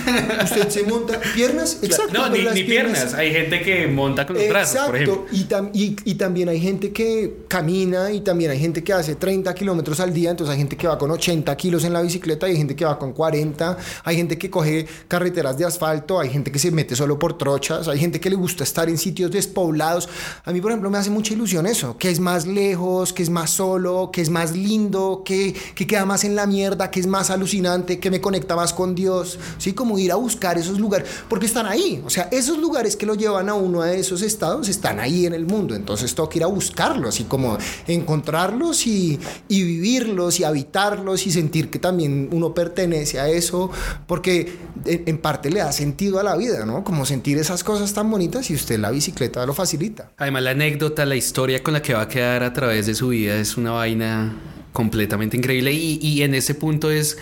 usted 0.42 0.68
se 0.68 0.82
monta 0.84 1.20
piernas, 1.34 1.78
exacto. 1.82 2.12
no, 2.12 2.28
ni, 2.28 2.62
piernas. 2.64 3.14
Hay 3.14 3.32
gente 3.32 3.60
que 3.62 3.86
monta 3.86 4.26
con 4.26 4.36
los 4.36 4.48
brazos, 4.48 4.80
por 4.86 4.96
ejemplo. 4.96 5.26
Y, 5.32 5.44
tam- 5.44 5.70
y, 5.72 5.96
y 6.04 6.14
también 6.14 6.48
hay 6.48 6.60
gente 6.60 6.92
que 6.92 7.44
camina 7.48 8.10
y 8.12 8.20
también 8.20 8.50
hay 8.50 8.58
gente 8.58 8.82
que 8.82 8.92
hace 8.92 9.14
30 9.14 9.54
kilómetros 9.54 10.00
al 10.00 10.12
día, 10.12 10.30
entonces 10.30 10.52
hay 10.52 10.58
gente 10.58 10.76
que 10.76 10.86
va 10.86 10.98
con 10.98 11.10
80 11.10 11.56
kilos 11.56 11.84
en 11.84 11.92
la 11.92 12.02
bicicleta, 12.02 12.48
y 12.48 12.52
hay 12.52 12.56
gente 12.56 12.74
que 12.76 12.84
va 12.84 12.98
con 12.98 13.12
40, 13.12 13.76
hay 14.04 14.16
gente 14.16 14.38
que 14.38 14.50
coge 14.50 14.86
carreteras 15.08 15.56
de 15.58 15.64
asfalto, 15.64 16.20
hay 16.20 16.30
gente 16.30 16.50
que 16.52 16.58
se 16.58 16.70
mete 16.70 16.96
solo 16.96 17.18
por 17.18 17.36
trochas, 17.38 17.88
hay 17.88 17.98
gente 17.98 18.20
que 18.20 18.30
le 18.30 18.36
gusta 18.36 18.64
estar 18.64 18.88
en 18.88 18.98
sitios 18.98 19.30
despoblados. 19.30 20.08
A 20.44 20.52
mí, 20.52 20.60
por 20.60 20.70
ejemplo, 20.70 20.90
me 20.90 20.98
hace 20.98 21.10
mucha 21.10 21.34
ilusión 21.34 21.66
eso, 21.66 21.96
que 21.98 22.10
es 22.10 22.20
más 22.20 22.46
lejos, 22.46 23.12
que 23.12 23.22
es 23.22 23.30
más 23.30 23.43
solo, 23.46 24.10
que 24.12 24.20
es 24.20 24.30
más 24.30 24.54
lindo, 24.54 25.22
que, 25.24 25.54
que 25.74 25.86
queda 25.86 26.04
más 26.04 26.24
en 26.24 26.36
la 26.36 26.46
mierda, 26.46 26.90
que 26.90 27.00
es 27.00 27.06
más 27.06 27.30
alucinante, 27.30 27.98
que 27.98 28.10
me 28.10 28.20
conecta 28.20 28.56
más 28.56 28.72
con 28.72 28.94
Dios, 28.94 29.38
¿sí? 29.58 29.72
Como 29.72 29.98
ir 29.98 30.12
a 30.12 30.16
buscar 30.16 30.58
esos 30.58 30.78
lugares, 30.78 31.08
porque 31.28 31.46
están 31.46 31.66
ahí, 31.66 32.02
o 32.04 32.10
sea, 32.10 32.28
esos 32.30 32.58
lugares 32.58 32.96
que 32.96 33.06
lo 33.06 33.14
llevan 33.14 33.48
a 33.48 33.54
uno 33.54 33.82
a 33.82 33.92
esos 33.92 34.22
estados 34.22 34.68
están 34.68 35.00
ahí 35.00 35.26
en 35.26 35.34
el 35.34 35.46
mundo, 35.46 35.74
entonces 35.74 36.14
toca 36.14 36.36
ir 36.38 36.44
a 36.44 36.48
buscarlos 36.48 37.20
y 37.20 37.24
como 37.24 37.58
encontrarlos 37.86 38.86
y, 38.86 39.18
y 39.48 39.62
vivirlos 39.62 40.40
y 40.40 40.44
habitarlos 40.44 41.26
y 41.26 41.32
sentir 41.32 41.70
que 41.70 41.78
también 41.78 42.28
uno 42.32 42.54
pertenece 42.54 43.20
a 43.20 43.28
eso, 43.28 43.70
porque 44.06 44.58
en, 44.84 45.02
en 45.06 45.18
parte 45.18 45.50
le 45.50 45.60
da 45.60 45.72
sentido 45.72 46.20
a 46.20 46.22
la 46.22 46.36
vida, 46.36 46.64
¿no? 46.64 46.84
Como 46.84 47.06
sentir 47.06 47.38
esas 47.38 47.64
cosas 47.64 47.92
tan 47.92 48.10
bonitas 48.10 48.50
y 48.50 48.54
usted 48.54 48.78
la 48.78 48.90
bicicleta 48.90 49.44
lo 49.46 49.54
facilita. 49.54 50.10
Además, 50.16 50.42
la 50.42 50.50
anécdota, 50.50 51.04
la 51.04 51.16
historia 51.16 51.62
con 51.62 51.74
la 51.74 51.82
que 51.82 51.94
va 51.94 52.02
a 52.02 52.08
quedar 52.08 52.42
a 52.42 52.52
través 52.52 52.86
de 52.86 52.94
su 52.94 53.08
vida 53.08 53.33
es 53.36 53.56
una 53.56 53.72
vaina 53.72 54.32
completamente 54.72 55.36
increíble. 55.36 55.72
Y, 55.72 55.98
y 56.02 56.22
en 56.22 56.34
ese 56.34 56.54
punto 56.54 56.90
es, 56.90 57.18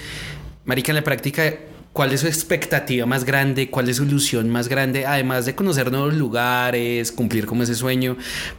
Marica, 0.65 0.93
en 0.93 0.97
la 0.97 1.05
práctica, 1.05 1.55
¿cuál 1.93 2.13
es 2.13 2.21
su 2.21 2.27
expectativa 2.27 3.07
más 3.07 3.25
grande? 3.25 3.71
¿Cuál 3.71 3.89
es 3.89 3.97
su 3.97 4.05
ilusión 4.05 4.49
más 4.49 4.69
grande? 4.69 5.07
Además 5.07 5.47
de 5.47 5.55
conocer 5.55 5.91
nuevos 5.91 6.15
lugares, 6.15 7.13
cumplir 7.13 7.47
como 7.47 7.63
ese 7.63 7.75
sueño, 7.75 8.17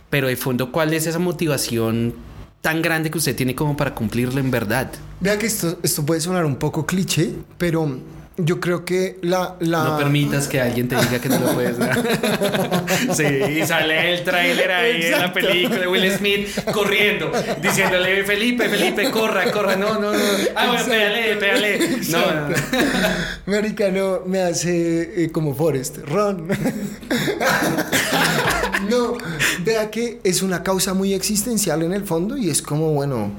pero 0.10 0.28
de 0.28 0.36
fondo, 0.36 0.72
¿cuál 0.72 0.94
es 0.94 1.08
esa 1.08 1.20
motivación 1.20 2.14
tan 2.62 2.82
grande 2.82 3.12
que 3.12 3.18
usted 3.18 3.36
tiene 3.36 3.56
como 3.56 3.76
para 3.76 3.94
cumplirlo 3.94 4.40
en 4.40 4.52
verdad? 4.52 4.92
Vea 5.20 5.38
que 5.38 5.48
esto, 5.48 5.80
esto 5.84 6.06
puede 6.06 6.22
sonar 6.22 6.46
un 6.46 6.56
poco 6.56 6.86
cliché, 6.86 7.32
pero 7.58 8.00
yo 8.38 8.60
creo 8.60 8.84
que 8.84 9.20
la... 9.22 9.56
la... 9.60 9.84
No 9.84 9.98
permitas 9.98 10.48
que 10.48 10.60
alguien 10.60 10.88
te 10.88 10.96
diga 10.96 11.20
que 11.20 11.30
no 11.30 11.40
lo 11.40 11.54
puedes 11.54 11.78
dar. 11.78 11.96
sí, 13.16 13.24
y 13.24 13.66
sale 13.66 14.14
el 14.14 14.24
tráiler 14.24 14.72
ahí 14.72 15.04
en 15.04 15.12
la 15.12 15.18
Exacto. 15.18 15.40
película 15.40 15.80
de 15.80 15.88
Will 15.88 16.12
Smith 16.12 16.48
corriendo, 16.72 17.32
diciéndole, 17.62 18.24
Felipe, 18.24 18.68
Felipe, 18.70 19.12
corra, 19.12 19.52
corra, 19.52 19.76
no, 19.76 20.00
no, 20.00 20.14
no. 20.14 20.20
Ah, 20.56 20.68
bueno, 20.68 20.74
Exacto. 20.74 20.92
pégale, 20.92 21.36
pégale. 21.36 21.80
No, 22.10 22.34
no, 22.34 22.50
no. 22.50 22.56
Marica, 23.46 23.90
no, 23.90 24.22
me 24.26 24.42
hace 24.42 25.26
eh, 25.26 25.32
como 25.32 25.54
Forrest, 25.54 25.98
Ron. 26.00 26.48
no, 28.90 29.18
vea 29.64 29.92
que 29.92 30.20
es 30.24 30.42
una 30.42 30.64
causa 30.64 30.96
muy 30.96 31.14
existencial 31.14 31.84
en 31.84 31.94
el 31.94 32.04
fondo 32.04 32.36
y 32.36 32.50
es 32.50 32.62
como, 32.62 32.94
bueno, 32.94 33.32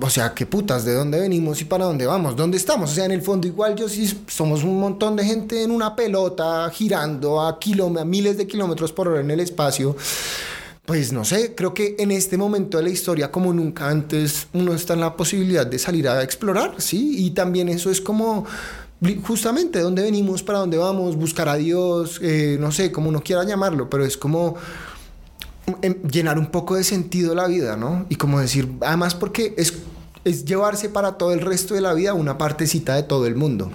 o 0.00 0.10
sea, 0.10 0.34
qué 0.34 0.46
putas, 0.46 0.84
¿de 0.84 0.94
dónde 0.94 1.20
venimos 1.20 1.60
y 1.60 1.64
para 1.64 1.84
dónde 1.84 2.06
vamos? 2.06 2.36
¿Dónde 2.36 2.56
estamos? 2.56 2.90
O 2.92 2.94
sea, 2.94 3.04
en 3.04 3.12
el 3.12 3.22
fondo 3.22 3.46
igual 3.46 3.76
yo 3.76 3.88
sí 3.88 4.22
somos 4.26 4.64
un 4.64 4.80
montón 4.80 5.16
de 5.16 5.24
gente 5.24 5.62
en 5.62 5.70
una 5.70 5.94
pelota 5.96 6.70
girando 6.70 7.40
a, 7.40 7.58
a 7.58 8.04
miles 8.04 8.36
de 8.36 8.46
kilómetros 8.46 8.92
por 8.92 9.08
hora 9.08 9.20
en 9.20 9.30
el 9.30 9.40
espacio. 9.40 9.96
Pues 10.84 11.12
no 11.12 11.24
sé, 11.24 11.54
creo 11.54 11.72
que 11.72 11.96
en 11.98 12.10
este 12.10 12.36
momento 12.36 12.76
de 12.76 12.84
la 12.84 12.90
historia, 12.90 13.30
como 13.30 13.52
nunca 13.54 13.88
antes, 13.88 14.48
uno 14.52 14.74
está 14.74 14.92
en 14.92 15.00
la 15.00 15.16
posibilidad 15.16 15.66
de 15.66 15.78
salir 15.78 16.06
a 16.06 16.22
explorar, 16.22 16.74
¿sí? 16.78 17.24
Y 17.24 17.30
también 17.30 17.70
eso 17.70 17.90
es 17.90 18.02
como 18.02 18.44
justamente 19.22 19.78
de 19.78 19.84
dónde 19.84 20.02
venimos, 20.02 20.42
para 20.42 20.58
dónde 20.58 20.76
vamos, 20.76 21.16
buscar 21.16 21.48
a 21.48 21.56
Dios, 21.56 22.20
eh, 22.22 22.56
no 22.60 22.70
sé, 22.70 22.92
como 22.92 23.08
uno 23.08 23.22
quiera 23.22 23.44
llamarlo, 23.44 23.88
pero 23.88 24.04
es 24.04 24.16
como 24.16 24.56
llenar 26.10 26.38
un 26.38 26.46
poco 26.46 26.76
de 26.76 26.84
sentido 26.84 27.34
la 27.34 27.46
vida, 27.46 27.76
¿no? 27.76 28.06
Y 28.08 28.16
como 28.16 28.40
decir, 28.40 28.70
además 28.80 29.14
porque 29.14 29.54
es, 29.56 29.74
es 30.24 30.44
llevarse 30.44 30.88
para 30.88 31.18
todo 31.18 31.32
el 31.32 31.40
resto 31.40 31.74
de 31.74 31.80
la 31.80 31.94
vida 31.94 32.14
una 32.14 32.38
partecita 32.38 32.94
de 32.94 33.02
todo 33.02 33.26
el 33.26 33.34
mundo. 33.34 33.70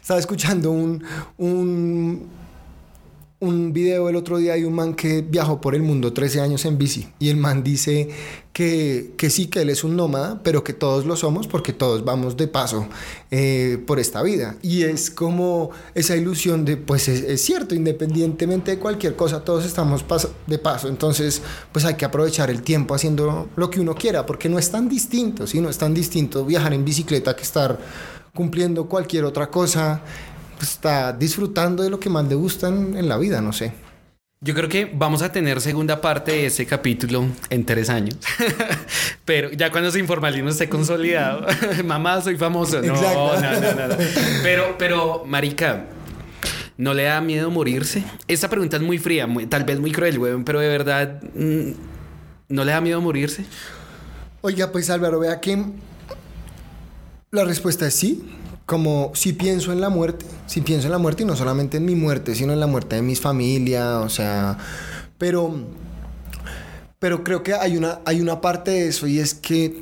Estaba 0.00 0.20
escuchando 0.20 0.70
un, 0.70 1.04
un 1.36 2.28
un 3.40 3.72
video 3.72 4.08
el 4.08 4.16
otro 4.16 4.38
día 4.38 4.54
de 4.54 4.66
un 4.66 4.74
man 4.74 4.94
que 4.94 5.22
viajó 5.22 5.60
por 5.60 5.76
el 5.76 5.82
mundo 5.82 6.12
13 6.12 6.40
años 6.40 6.64
en 6.64 6.76
bici 6.76 7.08
y 7.20 7.28
el 7.28 7.36
man 7.36 7.62
dice 7.62 8.08
que, 8.52 9.12
que 9.16 9.30
sí, 9.30 9.46
que 9.46 9.60
él 9.60 9.70
es 9.70 9.84
un 9.84 9.94
nómada, 9.94 10.40
pero 10.42 10.64
que 10.64 10.72
todos 10.72 11.06
lo 11.06 11.14
somos 11.14 11.46
porque 11.46 11.72
todos 11.72 12.04
vamos 12.04 12.36
de 12.36 12.48
paso 12.48 12.88
eh, 13.30 13.80
por 13.86 14.00
esta 14.00 14.20
vida. 14.24 14.56
Y 14.60 14.82
es 14.82 15.12
como 15.12 15.70
esa 15.94 16.16
ilusión 16.16 16.64
de, 16.64 16.76
pues 16.76 17.06
es, 17.06 17.40
cierto, 17.40 17.76
independientemente 17.76 18.72
de 18.72 18.78
cualquier 18.80 19.14
cosa, 19.14 19.44
todos 19.44 19.64
estamos 19.64 20.04
de 20.48 20.58
paso. 20.58 20.88
Entonces, 20.88 21.40
pues 21.70 21.84
hay 21.84 21.94
que 21.94 22.04
aprovechar 22.04 22.50
el 22.50 22.62
tiempo 22.62 22.96
haciendo 22.96 23.48
lo 23.54 23.70
que 23.70 23.78
uno 23.78 23.94
quiera, 23.94 24.26
porque 24.26 24.48
no 24.48 24.58
es 24.58 24.68
tan 24.72 24.88
distinto, 24.88 25.46
¿sí? 25.46 25.60
No 25.60 25.70
es 25.70 25.78
tan 25.78 25.94
distinto 25.94 26.44
viajar 26.44 26.74
en 26.74 26.84
bicicleta 26.84 27.36
que 27.36 27.42
estar 27.42 27.78
cumpliendo 28.34 28.88
cualquier 28.88 29.24
otra 29.24 29.48
cosa 29.48 30.02
pues, 30.58 30.72
está 30.72 31.12
disfrutando 31.12 31.82
de 31.82 31.90
lo 31.90 32.00
que 32.00 32.10
más 32.10 32.26
le 32.26 32.34
gusta 32.34 32.68
en, 32.68 33.08
la 33.08 33.16
vida, 33.16 33.40
no 33.40 33.52
sé. 33.52 33.72
Yo 34.40 34.54
creo 34.54 34.68
que 34.68 34.90
vamos 34.92 35.22
a 35.22 35.32
tener 35.32 35.60
segunda 35.60 36.00
parte 36.00 36.32
de 36.32 36.46
ese 36.46 36.66
capítulo 36.66 37.26
en 37.50 37.64
tres 37.64 37.88
años. 37.90 38.16
Pero 39.24 39.50
ya 39.52 39.70
cuando 39.70 39.90
su 39.90 39.98
informalismo 39.98 40.48
esté 40.48 40.68
consolidado, 40.68 41.46
mamá, 41.84 42.20
soy 42.20 42.36
famoso. 42.36 42.82
No, 42.82 42.94
no, 42.94 43.40
no, 43.40 43.88
no, 43.88 43.96
Pero, 44.42 44.76
pero, 44.78 45.24
Marica, 45.26 45.86
¿no 46.76 46.92
le 46.92 47.04
da 47.04 47.20
miedo 47.20 47.50
morirse? 47.50 48.04
Esta 48.26 48.48
pregunta 48.48 48.76
es 48.76 48.82
muy 48.82 48.98
fría, 48.98 49.28
tal 49.48 49.64
vez 49.64 49.80
muy 49.80 49.92
cruel, 49.92 50.18
weón, 50.18 50.44
pero 50.44 50.60
de 50.60 50.68
verdad, 50.68 51.22
mm, 51.34 51.70
¿no 52.48 52.64
le 52.64 52.72
da 52.72 52.80
miedo 52.80 53.00
morirse? 53.00 53.44
Oiga, 54.40 54.70
pues 54.70 54.88
Álvaro, 54.90 55.20
vea 55.20 55.40
que 55.40 55.64
la 57.30 57.44
respuesta 57.44 57.86
es 57.86 57.94
sí 57.94 58.37
como 58.68 59.12
si 59.14 59.32
pienso 59.32 59.72
en 59.72 59.80
la 59.80 59.88
muerte, 59.88 60.26
si 60.46 60.60
pienso 60.60 60.88
en 60.88 60.92
la 60.92 60.98
muerte 60.98 61.22
y 61.22 61.26
no 61.26 61.34
solamente 61.34 61.78
en 61.78 61.86
mi 61.86 61.94
muerte, 61.94 62.34
sino 62.34 62.52
en 62.52 62.60
la 62.60 62.66
muerte 62.66 62.96
de 62.96 63.02
mis 63.02 63.18
familias, 63.18 64.04
o 64.04 64.10
sea, 64.10 64.58
pero, 65.16 65.54
pero 66.98 67.24
creo 67.24 67.42
que 67.42 67.54
hay 67.54 67.78
una, 67.78 68.00
hay 68.04 68.20
una 68.20 68.42
parte 68.42 68.72
de 68.72 68.88
eso 68.88 69.06
y 69.06 69.20
es 69.20 69.32
que 69.32 69.74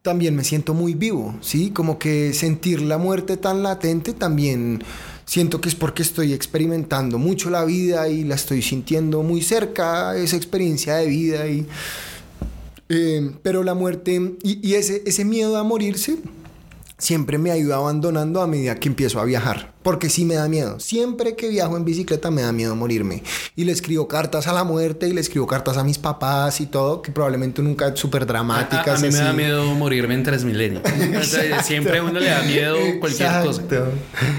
también 0.00 0.34
me 0.34 0.42
siento 0.42 0.72
muy 0.72 0.94
vivo, 0.94 1.36
¿sí? 1.42 1.68
Como 1.68 1.98
que 1.98 2.32
sentir 2.32 2.80
la 2.80 2.96
muerte 2.96 3.36
tan 3.36 3.62
latente 3.62 4.14
también 4.14 4.82
siento 5.26 5.60
que 5.60 5.68
es 5.68 5.74
porque 5.74 6.00
estoy 6.00 6.32
experimentando 6.32 7.18
mucho 7.18 7.50
la 7.50 7.66
vida 7.66 8.08
y 8.08 8.24
la 8.24 8.36
estoy 8.36 8.62
sintiendo 8.62 9.22
muy 9.22 9.42
cerca, 9.42 10.16
esa 10.16 10.36
experiencia 10.36 10.96
de 10.96 11.06
vida 11.06 11.46
y... 11.46 11.66
Eh, 12.88 13.32
pero 13.42 13.64
la 13.64 13.74
muerte 13.74 14.18
y, 14.42 14.66
y 14.66 14.76
ese, 14.76 15.02
ese 15.04 15.26
miedo 15.26 15.58
a 15.58 15.62
morirse 15.62 16.16
siempre 16.98 17.38
me 17.38 17.52
ha 17.52 17.56
ido 17.56 17.74
abandonando 17.74 18.42
a 18.42 18.46
medida 18.48 18.74
que 18.74 18.88
empiezo 18.88 19.20
a 19.20 19.24
viajar, 19.24 19.72
porque 19.82 20.10
sí 20.10 20.24
me 20.24 20.34
da 20.34 20.48
miedo. 20.48 20.80
Siempre 20.80 21.36
que 21.36 21.48
viajo 21.48 21.76
en 21.76 21.84
bicicleta 21.84 22.30
me 22.30 22.42
da 22.42 22.52
miedo 22.52 22.74
morirme. 22.74 23.22
Y 23.54 23.64
le 23.64 23.72
escribo 23.72 24.08
cartas 24.08 24.48
a 24.48 24.52
la 24.52 24.64
muerte 24.64 25.06
y 25.06 25.12
le 25.12 25.20
escribo 25.20 25.46
cartas 25.46 25.76
a 25.76 25.84
mis 25.84 25.96
papás 25.96 26.60
y 26.60 26.66
todo, 26.66 27.00
que 27.00 27.12
probablemente 27.12 27.62
nunca 27.62 27.94
súper 27.94 28.26
dramáticas. 28.26 28.88
A, 28.88 28.94
a, 28.94 28.98
mí 28.98 29.12
me 29.12 29.18
da 29.18 29.32
miedo 29.32 29.64
morirme 29.74 30.14
en 30.14 30.24
tres 30.24 30.44
milenios. 30.44 30.82
siempre 31.62 31.98
a 31.98 32.02
uno 32.02 32.18
le 32.18 32.30
da 32.30 32.42
miedo 32.42 32.76
cualquier 32.98 33.30
cosa. 33.44 33.62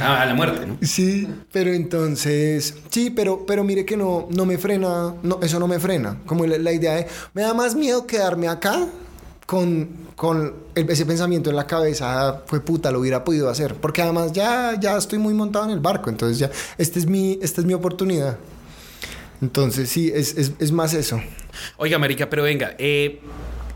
A, 0.01 0.25
la 0.25 0.34
muerte, 0.34 0.66
¿no? 0.68 0.78
Sí, 0.82 1.28
pero 1.54 1.72
entonces, 1.72 2.75
sí, 2.89 3.10
pero, 3.10 3.46
pero 3.46 3.63
mire 3.63 3.86
que 3.86 3.96
no, 3.96 4.28
no 4.32 4.46
me 4.46 4.58
frena, 4.58 5.16
no, 5.24 5.39
eso 5.42 5.60
no 5.60 5.68
me 5.68 5.80
frena. 5.80 6.18
Como 6.25 6.46
la, 6.46 6.58
la 6.58 6.74
idea 6.74 6.96
de, 6.96 7.08
me 7.34 7.42
da 7.42 7.54
más 7.54 7.75
miedo 7.75 8.06
quedarme 8.06 8.50
acá 8.50 8.86
con, 9.50 9.89
con 10.15 10.53
ese 10.75 11.08
pensamiento 11.08 11.50
en 11.50 11.55
la 11.55 11.66
cabeza, 11.66 12.44
fue 12.46 12.59
puta, 12.59 12.92
lo 12.92 13.00
hubiera 13.00 13.24
podido 13.24 13.50
hacer. 13.50 13.74
Porque 13.74 14.03
además 14.03 14.31
ya, 14.31 14.79
ya 14.79 14.96
estoy 14.96 15.18
muy 15.18 15.33
montado 15.33 15.66
en 15.66 15.72
el 15.72 15.79
barco, 15.79 16.12
entonces 16.12 16.38
ya, 16.38 16.51
esta 16.77 17.00
es 17.00 17.07
mi, 17.07 17.40
esta 17.42 17.62
es 17.62 17.66
mi 17.66 17.74
oportunidad. 17.74 18.38
Entonces 19.42 19.90
sí, 19.90 20.12
es, 20.14 20.38
es, 20.38 20.51
es 20.59 20.72
más 20.72 20.94
eso. 20.94 21.20
Oiga, 21.77 21.98
Marica, 21.98 22.29
pero 22.29 22.44
venga, 22.44 22.75
eh, 22.77 23.22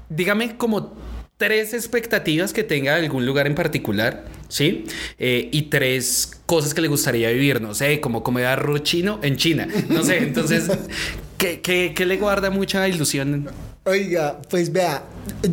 dígame 0.10 0.58
como 0.58 0.94
tres 1.38 1.74
expectativas 1.74 2.54
que 2.54 2.64
tenga 2.64 2.94
algún 2.94 3.26
lugar 3.26 3.48
en 3.48 3.56
particular, 3.56 4.26
¿sí? 4.50 4.86
Eh, 5.18 5.50
y 5.52 5.64
tres 5.64 6.40
cosas 6.46 6.76
que 6.76 6.82
le 6.82 6.88
gustaría 6.88 7.32
vivir, 7.32 7.60
no 7.62 7.74
sé, 7.74 8.00
como 8.00 8.22
comer 8.22 8.46
arroz 8.46 8.84
chino 8.84 9.20
en 9.24 9.38
China, 9.38 9.68
no 9.90 10.04
sé, 10.04 10.20
entonces, 10.20 10.70
¿qué, 11.40 11.62
qué, 11.62 11.94
qué 11.96 12.06
le 12.06 12.18
guarda 12.18 12.52
mucha 12.52 12.88
ilusión 12.88 13.50
Oiga, 13.86 14.42
pues 14.50 14.72
vea, 14.72 15.04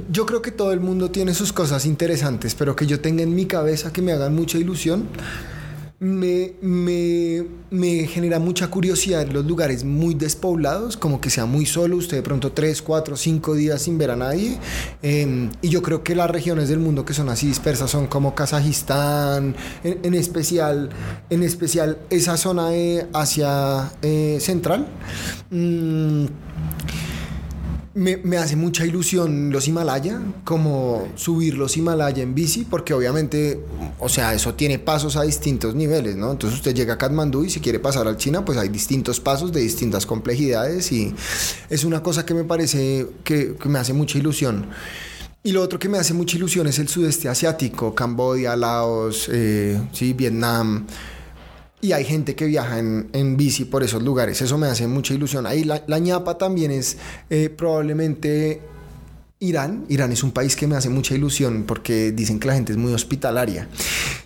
yo 0.08 0.24
creo 0.24 0.40
que 0.40 0.52
todo 0.52 0.72
el 0.72 0.78
mundo 0.78 1.10
tiene 1.10 1.34
sus 1.34 1.52
cosas 1.52 1.84
interesantes, 1.84 2.54
pero 2.54 2.76
que 2.76 2.86
yo 2.86 3.00
tenga 3.00 3.24
en 3.24 3.34
mi 3.34 3.46
cabeza 3.46 3.92
que 3.92 4.02
me 4.02 4.12
hagan 4.12 4.36
mucha 4.36 4.56
ilusión, 4.56 5.08
me, 5.98 6.52
me, 6.62 8.06
genera 8.06 8.38
mucha 8.38 8.68
curiosidad 8.68 9.26
los 9.26 9.44
lugares 9.44 9.82
muy 9.82 10.14
despoblados, 10.14 10.96
como 10.96 11.20
que 11.20 11.28
sea 11.28 11.44
muy 11.44 11.66
solo, 11.66 11.96
usted 11.96 12.18
de 12.18 12.22
pronto 12.22 12.52
tres, 12.52 12.80
cuatro, 12.82 13.16
cinco 13.16 13.54
días 13.54 13.82
sin 13.82 13.98
ver 13.98 14.12
a 14.12 14.16
nadie. 14.16 14.58
Em, 15.02 15.50
y 15.60 15.68
yo 15.68 15.82
creo 15.82 16.04
que 16.04 16.14
las 16.14 16.30
regiones 16.30 16.68
del 16.68 16.78
mundo 16.78 17.04
que 17.04 17.12
son 17.12 17.28
así 17.30 17.48
dispersas 17.48 17.90
son 17.90 18.06
como 18.06 18.36
Kazajistán, 18.36 19.56
en, 19.82 20.14
especial, 20.14 20.88
en 21.30 21.42
especial 21.42 21.98
esa 22.10 22.36
zona 22.36 22.70
de 22.70 23.08
Asia 23.12 23.92
eh, 24.02 24.38
Central. 24.40 24.86
Mm, 25.50 26.26
me, 27.94 28.37
hace 28.37 28.55
mucha 28.55 28.87
ilusión 28.87 29.50
los 29.50 29.66
Himalaya, 29.66 30.20
como 30.44 31.09
subir 31.16 31.55
los 31.55 31.76
Himalaya 31.76 32.22
en 32.22 32.35
bici, 32.35 32.64
porque 32.68 32.94
obviamente, 32.94 33.61
o 33.98 34.09
sea, 34.09 34.33
eso 34.33 34.55
tiene 34.55 34.79
pasos 34.79 35.16
a 35.16 35.22
distintos 35.22 35.74
niveles, 35.74 36.16
¿no? 36.16 36.31
Entonces 36.31 36.59
usted 36.59 36.74
llega 36.74 36.94
a 36.94 36.98
Katmandú 36.98 37.44
y 37.44 37.50
si 37.50 37.61
quiere 37.61 37.81
pasar 37.81 38.07
al 38.07 38.16
China, 38.16 38.44
pues 38.44 38.59
hay 38.59 38.68
distintos 38.68 39.18
pasos 39.18 39.53
de 39.53 39.61
distintas 39.61 40.07
complejidades 40.07 40.92
y 40.92 41.12
es 41.68 41.85
una 41.85 42.03
cosa 42.03 42.24
que 42.24 42.35
me 42.35 42.44
parece 42.44 43.09
que, 43.24 43.57
me 43.64 43.79
hace 43.79 43.92
mucha 43.92 44.18
ilusión. 44.18 44.66
Y 45.42 45.53
lo 45.53 45.62
otro 45.62 45.79
que 45.79 45.88
me 45.88 45.98
hace 45.98 46.12
mucha 46.12 46.37
ilusión 46.37 46.66
es 46.66 46.79
el 46.79 46.87
sudeste 46.87 47.29
asiático, 47.29 47.94
Camboya, 47.94 48.55
Laos, 48.57 49.29
eh, 49.33 49.81
sí, 49.92 50.12
Vietnam 50.12 50.87
y 51.80 51.92
hay 51.92 52.04
gente 52.04 52.34
que 52.34 52.46
viaja 52.46 52.78
en, 52.78 53.08
en, 53.12 53.36
bici 53.36 53.64
por 53.64 53.82
esos 53.82 54.02
lugares. 54.02 54.42
Eso 54.42 54.58
me 54.58 54.66
hace 54.66 54.86
mucha 54.86 55.14
ilusión. 55.14 55.46
Ahí 55.46 55.64
la, 55.64 55.82
la 55.86 55.98
ñapa 55.98 56.36
también 56.36 56.70
es 56.70 56.98
eh, 57.30 57.48
probablemente 57.48 58.60
Irán. 59.38 59.86
Irán 59.88 60.12
es 60.12 60.22
un 60.22 60.32
país 60.32 60.54
que 60.54 60.66
me 60.66 60.76
hace 60.76 60.90
mucha 60.90 61.14
ilusión 61.14 61.64
porque 61.66 62.12
dicen 62.12 62.38
que 62.38 62.48
la 62.48 62.54
gente 62.54 62.72
es 62.72 62.78
muy 62.78 62.92
hospitalaria. 62.92 63.68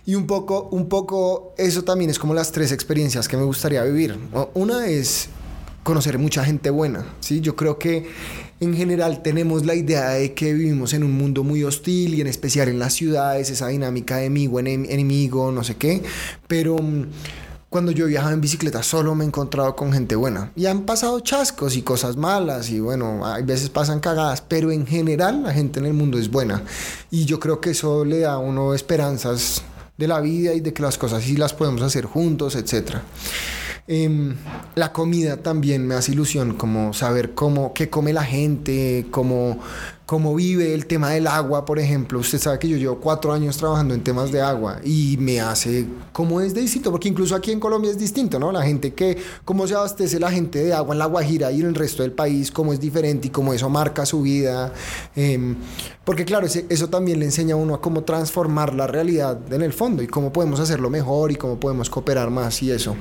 Y 0.05 0.15
un 0.15 0.27
poco, 0.27 0.67
un 0.71 0.89
poco 0.89 1.53
eso 1.57 1.83
también 1.83 2.09
es 2.09 2.19
como 2.19 2.33
las 2.33 2.51
tres 2.51 2.73
experiencias 2.73 3.27
que 3.27 3.37
me 3.37 3.43
gustaría 3.43 3.83
vivir. 3.83 4.19
Una 4.53 4.87
es 4.87 5.29
conocer 5.83 6.17
mucha 6.17 6.43
gente 6.43 6.69
buena. 6.69 7.05
¿sí? 7.21 7.39
Yo 7.39 7.55
creo 7.55 7.79
que 7.79 8.07
en 8.59 8.75
general 8.75 9.21
tenemos 9.21 9.65
la 9.65 9.75
idea 9.75 10.09
de 10.09 10.33
que 10.33 10.53
vivimos 10.53 10.93
en 10.93 11.03
un 11.03 11.13
mundo 11.13 11.43
muy 11.43 11.63
hostil 11.63 12.15
y 12.15 12.21
en 12.21 12.27
especial 12.27 12.67
en 12.67 12.79
las 12.79 12.93
ciudades, 12.93 13.49
esa 13.49 13.67
dinámica 13.67 14.17
de 14.17 14.27
amigo, 14.27 14.59
enemigo, 14.59 15.51
no 15.51 15.63
sé 15.63 15.75
qué. 15.75 16.01
Pero 16.47 16.77
mm, 16.77 17.05
cuando 17.75 17.91
yo 17.91 18.05
viajaba 18.05 18.31
en 18.31 18.39
bicicleta 18.39 18.81
solo 18.83 19.15
me 19.15 19.25
he 19.25 19.27
encontrado 19.27 19.75
con 19.75 19.91
gente 19.91 20.15
buena. 20.15 20.49
Y 20.55 20.65
han 20.67 20.83
pasado 20.83 21.19
chascos 21.19 21.75
y 21.75 21.81
cosas 21.81 22.15
malas 22.15 22.69
y 22.69 22.79
bueno, 22.79 23.25
hay 23.25 23.43
veces 23.43 23.69
pasan 23.69 23.99
cagadas, 23.99 24.39
pero 24.39 24.71
en 24.71 24.87
general 24.87 25.43
la 25.43 25.51
gente 25.51 25.81
en 25.81 25.85
el 25.85 25.93
mundo 25.93 26.17
es 26.17 26.31
buena. 26.31 26.63
Y 27.11 27.25
yo 27.25 27.37
creo 27.37 27.59
que 27.59 27.71
eso 27.71 28.05
le 28.05 28.19
da 28.19 28.35
a 28.35 28.37
uno 28.37 28.73
esperanzas 28.73 29.61
de 29.97 30.07
la 30.07 30.21
vida 30.21 30.53
y 30.53 30.61
de 30.61 30.71
que 30.71 30.81
las 30.83 30.97
cosas 30.97 31.23
sí 31.23 31.35
las 31.35 31.53
podemos 31.53 31.81
hacer 31.81 32.05
juntos, 32.05 32.55
etc. 32.55 32.99
Em, 33.89 34.37
la 34.75 34.93
comida 34.93 35.35
también 35.35 35.85
me 35.85 35.95
hace 35.95 36.13
ilusión, 36.13 36.53
como 36.53 36.93
saber 36.93 37.33
cómo, 37.33 37.73
qué 37.73 37.89
come 37.89 38.13
la 38.13 38.23
gente, 38.23 39.05
cómo, 39.11 39.59
cómo 40.05 40.35
vive 40.35 40.73
el 40.73 40.85
tema 40.85 41.11
del 41.11 41.27
agua, 41.27 41.65
por 41.65 41.79
ejemplo. 41.79 42.19
Usted 42.19 42.39
sabe 42.39 42.59
que 42.59 42.67
yo 42.67 42.77
llevo 42.77 42.99
cuatro 42.99 43.33
años 43.33 43.57
trabajando 43.57 43.93
en 43.93 44.03
temas 44.03 44.31
de 44.31 44.41
agua 44.41 44.79
y 44.83 45.17
me 45.19 45.41
hace 45.41 45.87
cómo 46.11 46.41
es 46.41 46.53
de 46.53 46.61
distinto, 46.61 46.91
porque 46.91 47.09
incluso 47.09 47.35
aquí 47.35 47.51
en 47.51 47.59
Colombia 47.59 47.91
es 47.91 47.97
distinto, 47.97 48.39
¿no? 48.39 48.51
La 48.51 48.61
gente 48.61 48.93
que, 48.93 49.17
cómo 49.43 49.67
se 49.67 49.73
abastece 49.73 50.19
la 50.19 50.31
gente 50.31 50.63
de 50.63 50.73
agua 50.73 50.93
en 50.93 50.99
la 50.99 51.05
Guajira 51.05 51.51
y 51.51 51.61
en 51.61 51.67
el 51.67 51.75
resto 51.75 52.03
del 52.03 52.11
país, 52.11 52.51
cómo 52.51 52.73
es 52.73 52.79
diferente 52.79 53.27
y 53.27 53.31
cómo 53.31 53.53
eso 53.53 53.69
marca 53.69 54.05
su 54.05 54.21
vida. 54.21 54.71
Em, 55.15 55.55
porque 56.03 56.23
claro, 56.23 56.47
eso 56.47 56.89
también 56.89 57.19
le 57.19 57.25
enseña 57.25 57.55
a 57.55 57.57
uno 57.57 57.73
a 57.73 57.81
cómo 57.81 58.03
transformar 58.03 58.75
la 58.75 58.85
realidad 58.85 59.51
en 59.51 59.63
el 59.63 59.73
fondo 59.73 60.03
y 60.03 60.07
cómo 60.07 60.31
podemos 60.31 60.59
hacerlo 60.59 60.89
mejor 60.89 61.31
y 61.31 61.35
cómo 61.35 61.59
podemos 61.59 61.89
cooperar 61.89 62.29
más 62.29 62.61
y 62.61 62.71
eso. 62.71 62.95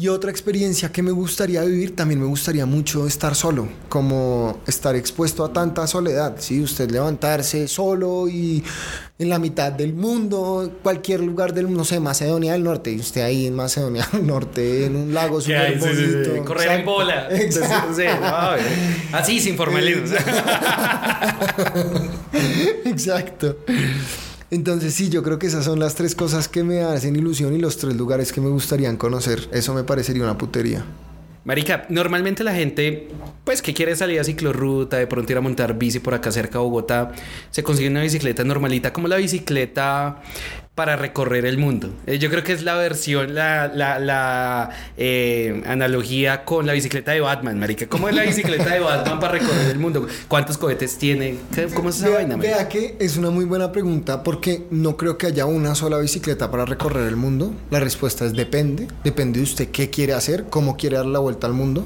Y 0.00 0.06
otra 0.06 0.30
experiencia 0.30 0.92
que 0.92 1.02
me 1.02 1.10
gustaría 1.10 1.60
vivir, 1.62 1.96
también 1.96 2.20
me 2.20 2.26
gustaría 2.26 2.64
mucho 2.66 3.04
estar 3.04 3.34
solo, 3.34 3.68
como 3.88 4.60
estar 4.68 4.94
expuesto 4.94 5.44
a 5.44 5.52
tanta 5.52 5.88
soledad, 5.88 6.36
¿sí? 6.38 6.62
Usted 6.62 6.88
levantarse 6.88 7.66
solo 7.66 8.28
y 8.28 8.62
en 9.18 9.28
la 9.28 9.40
mitad 9.40 9.72
del 9.72 9.94
mundo, 9.94 10.78
cualquier 10.84 11.18
lugar 11.18 11.52
del 11.52 11.64
mundo, 11.64 11.78
no 11.80 11.84
sé, 11.84 11.98
Macedonia 11.98 12.52
del 12.52 12.62
Norte, 12.62 12.92
y 12.92 13.00
usted 13.00 13.22
ahí 13.22 13.48
en 13.48 13.56
Macedonia 13.56 14.08
del 14.12 14.24
Norte, 14.24 14.84
en 14.86 14.94
un 14.94 15.12
lago 15.12 15.40
súper 15.40 15.76
bonito. 15.80 16.44
Correr 16.44 16.78
en 16.78 16.86
bola. 16.86 17.26
Exacto. 17.32 18.00
así, 19.10 19.40
sin 19.40 19.56
formalismo. 19.56 20.04
Exacto. 22.84 23.56
Entonces 24.50 24.94
sí, 24.94 25.10
yo 25.10 25.22
creo 25.22 25.38
que 25.38 25.46
esas 25.46 25.64
son 25.64 25.78
las 25.78 25.94
tres 25.94 26.14
cosas 26.14 26.48
que 26.48 26.64
me 26.64 26.82
hacen 26.82 27.16
ilusión 27.16 27.54
y 27.54 27.58
los 27.58 27.76
tres 27.76 27.96
lugares 27.96 28.32
que 28.32 28.40
me 28.40 28.48
gustaría 28.48 28.96
conocer. 28.96 29.48
Eso 29.52 29.74
me 29.74 29.84
parecería 29.84 30.22
una 30.22 30.38
putería. 30.38 30.84
Marica, 31.44 31.86
normalmente 31.88 32.44
la 32.44 32.54
gente, 32.54 33.08
pues 33.44 33.62
que 33.62 33.72
quiere 33.72 33.96
salir 33.96 34.20
a 34.20 34.24
ciclorruta, 34.24 34.98
de 34.98 35.06
pronto 35.06 35.32
ir 35.32 35.38
a 35.38 35.40
montar 35.40 35.78
bici 35.78 35.98
por 35.98 36.12
acá 36.12 36.30
cerca 36.30 36.58
de 36.58 36.64
Bogotá, 36.64 37.12
se 37.50 37.62
consigue 37.62 37.88
una 37.88 38.02
bicicleta 38.02 38.44
normalita, 38.44 38.92
como 38.92 39.08
la 39.08 39.16
bicicleta 39.16 40.20
para 40.78 40.94
recorrer 40.94 41.44
el 41.44 41.58
mundo. 41.58 41.90
Eh, 42.06 42.20
yo 42.20 42.30
creo 42.30 42.44
que 42.44 42.52
es 42.52 42.62
la 42.62 42.76
versión, 42.76 43.34
la, 43.34 43.66
la, 43.66 44.70
eh, 44.96 45.60
analogía 45.66 46.44
con 46.44 46.66
la 46.66 46.72
bicicleta 46.72 47.10
de 47.10 47.18
Batman, 47.18 47.58
marica. 47.58 47.88
¿Cómo 47.88 48.08
es 48.08 48.14
la 48.14 48.22
bicicleta 48.22 48.74
de 48.74 48.78
Batman 48.78 49.18
para 49.18 49.32
recorrer 49.32 49.72
el 49.72 49.80
mundo? 49.80 50.06
¿Cuántos 50.28 50.56
cohetes 50.56 50.96
tiene? 50.96 51.36
¿Cómo 51.74 51.88
es 51.88 51.96
esa 51.96 52.10
vaina, 52.10 52.36
Vea 52.36 52.68
que 52.68 52.94
es 53.00 53.16
una 53.16 53.30
muy 53.30 53.44
buena 53.44 53.72
pregunta 53.72 54.22
porque 54.22 54.68
no 54.70 54.96
creo 54.96 55.18
que 55.18 55.26
haya 55.26 55.46
una 55.46 55.74
sola 55.74 55.98
bicicleta 55.98 56.48
para 56.48 56.64
recorrer 56.64 57.08
el 57.08 57.16
mundo. 57.16 57.52
La 57.72 57.80
respuesta 57.80 58.24
es 58.24 58.34
depende. 58.34 58.86
Depende 59.02 59.40
de 59.40 59.42
usted 59.46 59.70
qué 59.72 59.90
quiere 59.90 60.12
hacer, 60.12 60.44
cómo 60.48 60.76
quiere 60.76 60.96
dar 60.96 61.06
la 61.06 61.18
vuelta 61.18 61.48
al 61.48 61.54
mundo. 61.54 61.84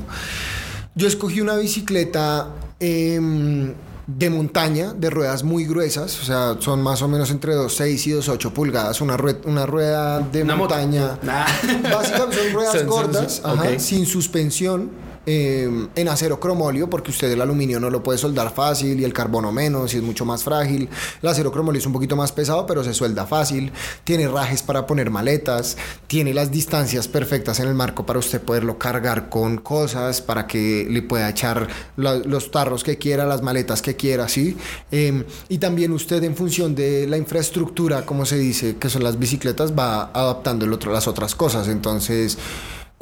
Yo 0.95 1.09
escogí 1.09 1.41
una 1.41 1.57
bicicleta... 1.57 2.51
Eh, 2.79 3.73
de 4.07 4.31
montaña, 4.31 4.93
de 4.93 5.11
ruedas 5.11 5.45
muy 5.45 5.65
gruesas, 5.65 6.21
o 6.21 6.25
sea, 6.25 6.57
son 6.59 6.83
más 6.83 7.03
o 7.03 7.09
menos 7.09 7.31
entre 7.31 7.55
2,6 7.55 8.07
y 8.07 8.11
2,8 8.11 8.53
pulgadas, 8.53 9.01
una, 9.01 9.17
rueda, 9.17 9.39
una 9.45 9.67
rueda 9.67 10.21
de 10.21 10.45
montaña. 10.45 11.19
Básicamente 11.23 12.37
son 12.37 12.53
ruedas 12.53 12.87
gordas, 12.87 13.43
sin 13.79 14.07
suspensión 14.07 15.12
Em, 15.25 15.89
en 15.95 16.09
acero 16.09 16.41
cromolio, 16.41 16.91
porque 16.91 17.13
usted 17.13 17.31
el 17.31 17.41
aluminio 17.41 17.79
no 17.79 17.91
lo 17.91 18.03
puede 18.03 18.19
soldar 18.19 18.53
fácil 18.53 18.99
y 18.99 19.05
el 19.05 19.13
carbono 19.13 19.53
menos 19.53 19.95
y 19.95 19.99
es 19.99 20.03
mucho 20.03 20.25
más 20.25 20.43
frágil. 20.43 20.89
El 21.23 21.29
acero 21.29 21.53
cromolio 21.53 21.79
es 21.79 21.87
un 21.87 21.93
poquito 21.93 22.17
más 22.17 22.33
pesado, 22.33 22.67
pero 22.67 22.83
se 22.83 22.93
suelda 22.93 23.25
fácil. 23.25 23.71
Tiene 24.03 24.27
rajes 24.27 24.65
para 24.65 24.85
poner 24.85 25.11
maletas, 25.11 25.77
tiene 26.09 26.35
las 26.35 26.51
distancias 26.51 27.07
perfectas 27.07 27.61
en 27.61 27.69
el 27.69 27.75
marco 27.75 28.05
para 28.05 28.19
usted 28.19 28.41
poderlo 28.43 28.79
cargar 28.79 29.29
con 29.29 29.59
cosas, 29.59 30.21
para 30.21 30.49
que 30.49 30.89
le 30.91 31.03
pueda 31.03 31.29
echar 31.29 31.69
los 31.97 32.51
tarros 32.51 32.83
que 32.83 32.99
quiera, 32.99 33.25
las 33.25 33.43
maletas 33.43 33.81
que 33.81 33.95
quiera, 33.95 34.29
¿sí? 34.29 34.57
Em, 34.91 35.25
y 35.49 35.59
también 35.59 35.93
usted 35.93 36.23
en 36.25 36.35
función 36.35 36.75
de 36.75 37.07
la 37.07 37.17
infraestructura, 37.17 38.05
como 38.05 38.27
se 38.27 38.39
dice, 38.39 38.77
que 38.77 38.91
son 38.91 39.05
las 39.05 39.19
bicicletas, 39.21 39.73
va 39.79 40.11
adaptando 40.13 40.67
las 40.67 41.07
otras 41.07 41.37
cosas. 41.37 41.69
Entonces, 41.69 42.39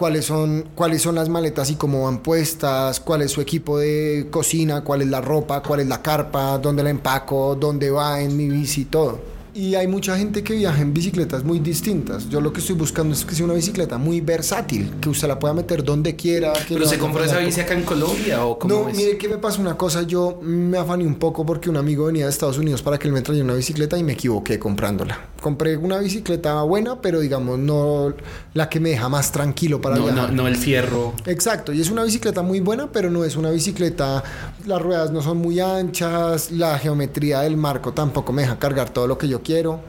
cuáles 0.01 0.25
son, 0.25 0.65
cuáles 0.75 1.03
son 1.03 1.15
las 1.15 1.29
maletas 1.29 1.71
y 1.71 1.75
cómo 1.75 2.05
van 2.05 2.21
puestas, 2.23 3.01
cuál 3.01 3.21
es 3.21 3.33
su 3.33 3.43
equipo 3.43 3.79
de 3.79 4.29
cocina, 4.31 4.83
cuál 4.83 5.03
es 5.03 5.09
la 5.09 5.21
ropa, 5.21 5.63
cuál 5.63 5.81
es 5.81 5.89
la 5.89 6.01
carpa, 6.01 6.57
dónde 6.57 6.83
la 6.83 6.89
empaco, 6.89 7.55
dónde 7.55 7.91
va 7.91 8.23
en 8.23 8.35
mi 8.35 8.49
bici, 8.49 8.87
todo. 8.87 9.21
Y 9.55 9.75
hay 9.75 9.87
mucha 9.87 10.17
gente 10.17 10.45
que 10.45 10.55
viaja 10.55 10.81
en 10.81 10.95
bicicletas 10.95 11.45
muy 11.45 11.59
distintas. 11.59 12.29
Yo 12.29 12.41
lo 12.41 12.53
que 12.53 12.61
estoy 12.61 12.77
buscando 12.77 13.15
es 13.15 13.25
que 13.25 13.35
sea 13.35 13.45
una 13.45 13.55
bicicleta 13.55 13.99
muy 13.99 14.21
versátil, 14.21 14.91
que 15.01 15.09
usted 15.09 15.29
la 15.29 15.39
pueda 15.39 15.55
meter 15.55 15.83
donde 15.83 16.17
quiera. 16.17 16.53
¿Pero 16.69 16.87
se 16.87 16.99
compró 16.99 17.25
esa 17.25 17.39
bici 17.39 17.61
acá 17.61 17.75
en 17.75 17.83
Colombia 17.83 18.45
o 18.45 18.59
cómo 18.59 18.75
No, 18.75 18.85
mire 18.85 19.19
que 19.19 19.29
me 19.29 19.39
pasa 19.39 19.61
una 19.61 19.77
cosa. 19.77 20.03
Yo 20.03 20.39
me 20.43 20.79
afané 20.79 21.05
un 21.05 21.17
poco 21.17 21.45
porque 21.45 21.69
un 21.69 21.77
amigo 21.77 22.07
venía 22.07 22.25
de 22.25 22.31
Estados 22.31 22.59
Unidos 22.59 22.83
para 22.83 22.99
que 22.99 23.09
él 23.09 23.13
me 23.13 23.23
trajera 23.23 23.45
una 23.45 23.55
bicicleta 23.55 23.99
y 23.99 24.05
me 24.05 24.13
equivoqué 24.13 24.59
comprándola. 24.59 25.19
Compré 25.41 25.77
una 25.77 25.99
bicicleta 25.99 26.63
buena, 26.63 27.01
pero 27.01 27.21
digamos 27.21 27.59
no 27.59 28.15
la 28.55 28.69
que 28.69 28.81
me 28.81 28.91
deja 28.91 29.09
más 29.09 29.33
tranquilo 29.33 29.81
para 29.81 29.97
no, 29.97 30.05
viajar. 30.05 30.33
No, 30.33 30.43
no 30.43 30.49
el 30.49 30.57
fierro. 30.57 31.15
Exacto, 31.27 31.73
y 31.73 31.81
es 31.81 31.91
una 31.91 32.05
bicicleta 32.05 32.43
muy 32.43 32.61
buena, 32.61 32.91
pero 32.93 33.11
no 33.11 33.25
es 33.25 33.37
una 33.37 33.51
bicicleta... 33.51 34.23
Las 34.67 34.83
ruedas 34.83 35.11
no 35.11 35.23
son 35.23 35.39
muy 35.39 35.59
anchas, 35.59 36.51
la 36.51 36.79
geometría 36.79 37.41
del 37.41 37.57
marco 37.57 37.93
tampoco 37.93 38.33
me 38.33 38.43
deja 38.43 38.59
cargar 38.59 38.91
todo 38.91 39.07
lo 39.07 39.17
que 39.17 39.27
yo 39.27 39.40
quiero. 39.43 39.81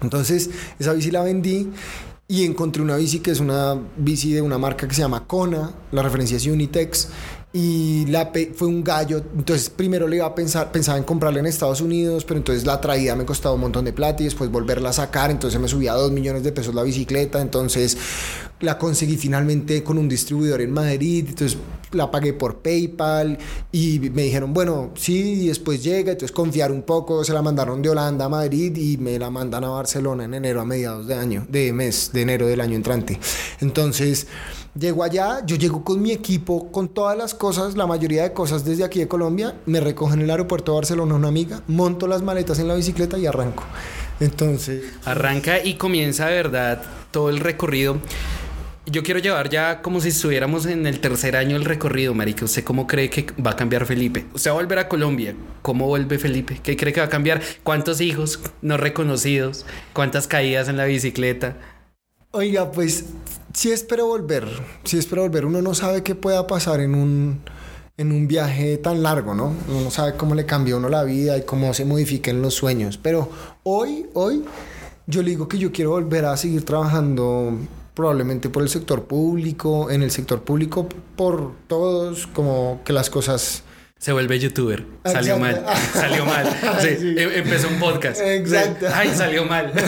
Entonces, 0.00 0.50
esa 0.78 0.92
bici 0.92 1.10
la 1.10 1.22
vendí 1.22 1.70
y 2.26 2.44
encontré 2.44 2.82
una 2.82 2.96
bici 2.96 3.20
que 3.20 3.30
es 3.30 3.40
una 3.40 3.78
bici 3.96 4.32
de 4.32 4.42
una 4.42 4.58
marca 4.58 4.88
que 4.88 4.94
se 4.94 5.02
llama 5.02 5.26
Kona, 5.26 5.72
la 5.92 6.02
referencia 6.02 6.36
es 6.36 6.46
Unitex, 6.46 7.08
y 7.56 8.04
la 8.06 8.32
fue 8.56 8.66
un 8.66 8.82
gallo. 8.82 9.22
Entonces, 9.36 9.70
primero 9.70 10.08
le 10.08 10.16
iba 10.16 10.26
a 10.26 10.34
pensar, 10.34 10.72
pensaba 10.72 10.98
en 10.98 11.04
comprarla 11.04 11.38
en 11.38 11.46
Estados 11.46 11.80
Unidos, 11.80 12.24
pero 12.24 12.38
entonces 12.38 12.66
la 12.66 12.80
traída 12.80 13.14
me 13.14 13.24
costaba 13.24 13.54
un 13.54 13.60
montón 13.60 13.84
de 13.84 13.92
plata 13.92 14.22
y 14.22 14.24
después 14.24 14.50
volverla 14.50 14.88
a 14.88 14.92
sacar. 14.92 15.30
Entonces 15.30 15.60
me 15.60 15.68
subía 15.68 15.92
a 15.92 16.08
millones 16.08 16.42
de 16.42 16.50
pesos 16.50 16.74
la 16.74 16.82
bicicleta. 16.82 17.40
Entonces 17.40 17.96
la 18.64 18.78
conseguí 18.78 19.16
finalmente 19.16 19.82
con 19.82 19.98
un 19.98 20.08
distribuidor 20.08 20.60
en 20.60 20.72
Madrid. 20.72 21.26
Entonces 21.28 21.58
la 21.92 22.10
pagué 22.10 22.32
por 22.32 22.58
PayPal 22.58 23.38
y 23.70 24.00
me 24.12 24.22
dijeron, 24.22 24.52
bueno, 24.52 24.90
sí, 24.94 25.44
y 25.44 25.48
después 25.48 25.82
llega. 25.82 26.12
Entonces 26.12 26.32
confiar 26.32 26.72
un 26.72 26.82
poco. 26.82 27.24
Se 27.24 27.32
la 27.32 27.42
mandaron 27.42 27.82
de 27.82 27.90
Holanda 27.90 28.24
a 28.24 28.28
Madrid 28.28 28.76
y 28.76 28.96
me 28.96 29.18
la 29.18 29.30
mandan 29.30 29.64
a 29.64 29.68
Barcelona 29.68 30.24
en 30.24 30.34
enero 30.34 30.60
a 30.60 30.64
mediados 30.64 31.06
de 31.06 31.14
año, 31.14 31.46
de 31.48 31.72
mes, 31.72 32.10
de 32.12 32.22
enero 32.22 32.46
del 32.46 32.60
año 32.60 32.76
entrante. 32.76 33.18
Entonces. 33.60 34.26
Llego 34.76 35.04
allá, 35.04 35.40
yo 35.46 35.54
llego 35.54 35.84
con 35.84 36.02
mi 36.02 36.10
equipo, 36.10 36.72
con 36.72 36.88
todas 36.88 37.16
las 37.16 37.32
cosas, 37.32 37.76
la 37.76 37.86
mayoría 37.86 38.24
de 38.24 38.32
cosas 38.32 38.64
desde 38.64 38.82
aquí 38.82 38.98
de 38.98 39.06
Colombia, 39.06 39.54
me 39.66 39.78
recogen 39.78 40.18
en 40.18 40.24
el 40.24 40.30
aeropuerto 40.32 40.72
de 40.72 40.76
Barcelona 40.78 41.14
una 41.14 41.28
amiga, 41.28 41.62
monto 41.68 42.08
las 42.08 42.22
maletas 42.22 42.58
en 42.58 42.66
la 42.66 42.74
bicicleta 42.74 43.16
y 43.16 43.24
arranco. 43.24 43.62
Entonces... 44.18 44.82
Arranca 45.04 45.64
y 45.64 45.74
comienza 45.74 46.26
de 46.26 46.34
verdad 46.34 46.82
todo 47.12 47.30
el 47.30 47.38
recorrido. 47.38 47.98
Yo 48.86 49.02
quiero 49.02 49.18
llevar 49.18 49.48
ya 49.48 49.80
como 49.80 49.98
si 49.98 50.08
estuviéramos 50.08 50.66
en 50.66 50.86
el 50.86 51.00
tercer 51.00 51.36
año 51.36 51.56
el 51.56 51.64
recorrido, 51.64 52.12
Marica. 52.12 52.44
¿Usted 52.44 52.64
cómo 52.64 52.86
cree 52.86 53.08
que 53.08 53.26
va 53.40 53.52
a 53.52 53.56
cambiar 53.56 53.86
Felipe? 53.86 54.26
Usted 54.34 54.50
va 54.50 54.54
a 54.54 54.60
volver 54.60 54.78
a 54.78 54.88
Colombia. 54.90 55.34
¿Cómo 55.62 55.86
vuelve 55.86 56.18
Felipe? 56.18 56.60
¿Qué 56.62 56.76
cree 56.76 56.92
que 56.92 57.00
va 57.00 57.06
a 57.06 57.10
cambiar? 57.10 57.40
¿Cuántos 57.62 58.02
hijos 58.02 58.40
no 58.60 58.76
reconocidos? 58.76 59.64
¿Cuántas 59.94 60.26
caídas 60.26 60.68
en 60.68 60.76
la 60.76 60.84
bicicleta? 60.84 61.56
Oiga, 62.32 62.72
pues 62.72 63.06
sí 63.54 63.72
espero 63.72 64.06
volver, 64.06 64.46
sí 64.84 64.98
espero 64.98 65.22
volver. 65.22 65.46
Uno 65.46 65.62
no 65.62 65.72
sabe 65.72 66.02
qué 66.02 66.14
pueda 66.14 66.46
pasar 66.46 66.80
en 66.80 66.94
un, 66.94 67.40
en 67.96 68.12
un 68.12 68.28
viaje 68.28 68.76
tan 68.76 69.02
largo, 69.02 69.34
¿no? 69.34 69.54
Uno 69.66 69.80
no 69.80 69.90
sabe 69.90 70.14
cómo 70.18 70.34
le 70.34 70.44
cambió 70.44 70.74
a 70.74 70.78
uno 70.78 70.90
la 70.90 71.04
vida 71.04 71.38
y 71.38 71.44
cómo 71.44 71.72
se 71.72 71.86
modifiquen 71.86 72.42
los 72.42 72.52
sueños. 72.52 72.98
Pero 72.98 73.30
hoy, 73.62 74.08
hoy, 74.12 74.44
yo 75.06 75.22
le 75.22 75.30
digo 75.30 75.48
que 75.48 75.56
yo 75.56 75.72
quiero 75.72 75.92
volver 75.92 76.26
a 76.26 76.36
seguir 76.36 76.66
trabajando 76.66 77.56
probablemente 77.94 78.48
por 78.48 78.62
el 78.62 78.68
sector 78.68 79.04
público, 79.04 79.90
en 79.90 80.02
el 80.02 80.10
sector 80.10 80.42
público 80.42 80.88
por 81.16 81.52
todos, 81.68 82.26
como 82.26 82.80
que 82.84 82.92
las 82.92 83.08
cosas... 83.10 83.62
Se 83.98 84.12
vuelve 84.12 84.38
youtuber. 84.38 84.84
Salió 85.04 85.38
mal. 85.38 85.64
Salió 85.92 86.26
mal. 86.26 86.46
Sí, 86.80 86.88
em, 86.88 87.30
Empezó 87.32 87.68
un 87.68 87.78
podcast. 87.78 88.20
Exacto. 88.20 88.86
Ay, 88.92 89.08
salió 89.14 89.44
mal. 89.46 89.72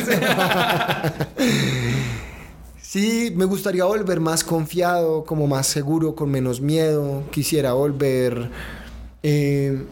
Sí, 2.96 3.30
me 3.36 3.44
gustaría 3.44 3.84
volver 3.84 4.20
más 4.20 4.42
confiado, 4.42 5.24
como 5.24 5.46
más 5.46 5.66
seguro, 5.66 6.14
con 6.14 6.30
menos 6.30 6.62
miedo. 6.62 7.24
Quisiera 7.30 7.74
volver, 7.74 8.48
eh, 9.22 9.84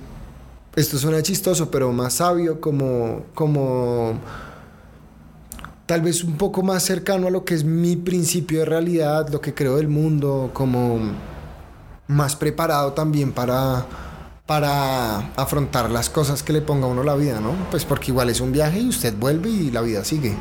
esto 0.75 0.97
suena 0.97 1.21
chistoso, 1.21 1.71
pero 1.71 1.93
más 1.93 2.15
sabio, 2.15 2.61
como, 2.63 3.27
como 3.35 4.19
tal 5.87 6.01
vez 6.01 6.25
un 6.25 6.37
poco 6.37 6.63
más 6.63 6.83
cercano 6.83 7.27
a 7.27 7.31
lo 7.31 7.45
que 7.45 7.55
es 7.55 7.65
mi 7.65 7.97
principio 7.97 8.61
de 8.61 8.65
realidad, 8.65 9.29
lo 9.29 9.41
que 9.41 9.55
creo 9.55 9.77
del 9.77 9.89
mundo, 9.89 10.51
como 10.53 10.99
más 12.07 12.37
preparado 12.37 12.93
también 12.93 13.33
para, 13.33 13.87
para 14.47 15.33
afrontar 15.37 15.91
las 15.91 16.11
cosas 16.11 16.43
que 16.43 16.53
le 16.53 16.61
ponga 16.61 16.87
a 16.87 16.91
uno 16.91 17.03
la 17.03 17.15
vida, 17.15 17.41
¿no? 17.41 17.53
Pues 17.71 17.85
porque 17.85 18.11
igual 18.11 18.31
es 18.31 18.41
un 18.41 18.53
viaje 18.53 18.81
y 18.81 18.89
usted 18.89 19.15
vuelve 19.17 19.51
y 19.51 19.71
la 19.71 19.81
vida 19.81 20.05
sigue. 20.05 20.35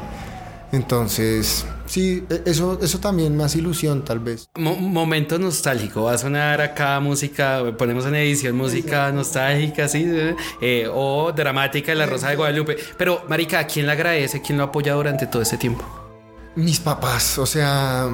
Entonces, 0.71 1.65
sí, 1.85 2.23
e, 2.29 2.43
eso, 2.45 2.79
eso 2.81 2.99
también 2.99 3.35
más 3.35 3.55
ilusión 3.55 4.03
tal 4.03 4.19
vez. 4.19 4.49
momento 4.55 5.39
nostálgico, 5.39 6.03
va 6.03 6.13
a 6.13 6.17
sonar 6.17 6.61
acá 6.61 6.99
música, 6.99 7.63
ponemos 7.77 8.05
en 8.05 8.15
edición 8.15 8.55
música 8.55 9.11
nostálgica, 9.11 9.87
sí, 9.87 10.05
eh, 10.61 10.87
o 10.91 11.31
dramática 11.31 11.91
de 11.91 11.97
La 11.97 12.05
Rosa 12.05 12.29
de 12.29 12.35
Guadalupe. 12.35 12.77
Pero, 12.97 13.23
Marica, 13.27 13.59
¿a 13.59 13.67
quién 13.67 13.85
le 13.85 13.91
agradece? 13.91 14.41
¿Quién 14.41 14.57
lo 14.57 14.65
apoya 14.65 14.93
durante 14.93 15.27
todo 15.27 15.41
ese 15.41 15.57
tiempo? 15.57 15.85
Mis 16.55 16.79
papás, 16.79 17.37
o 17.39 17.45
sea, 17.45 18.07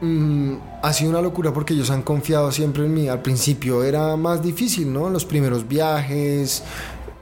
mm, 0.00 0.54
ha 0.82 0.92
sido 0.92 1.10
una 1.10 1.22
locura 1.22 1.52
porque 1.52 1.74
ellos 1.74 1.90
han 1.90 2.02
confiado 2.02 2.52
siempre 2.52 2.84
en 2.84 2.92
mí. 2.92 3.08
Al 3.08 3.22
principio 3.22 3.82
era 3.82 4.14
más 4.16 4.42
difícil, 4.42 4.92
¿no? 4.92 5.08
Los 5.08 5.24
primeros 5.24 5.66
viajes, 5.66 6.62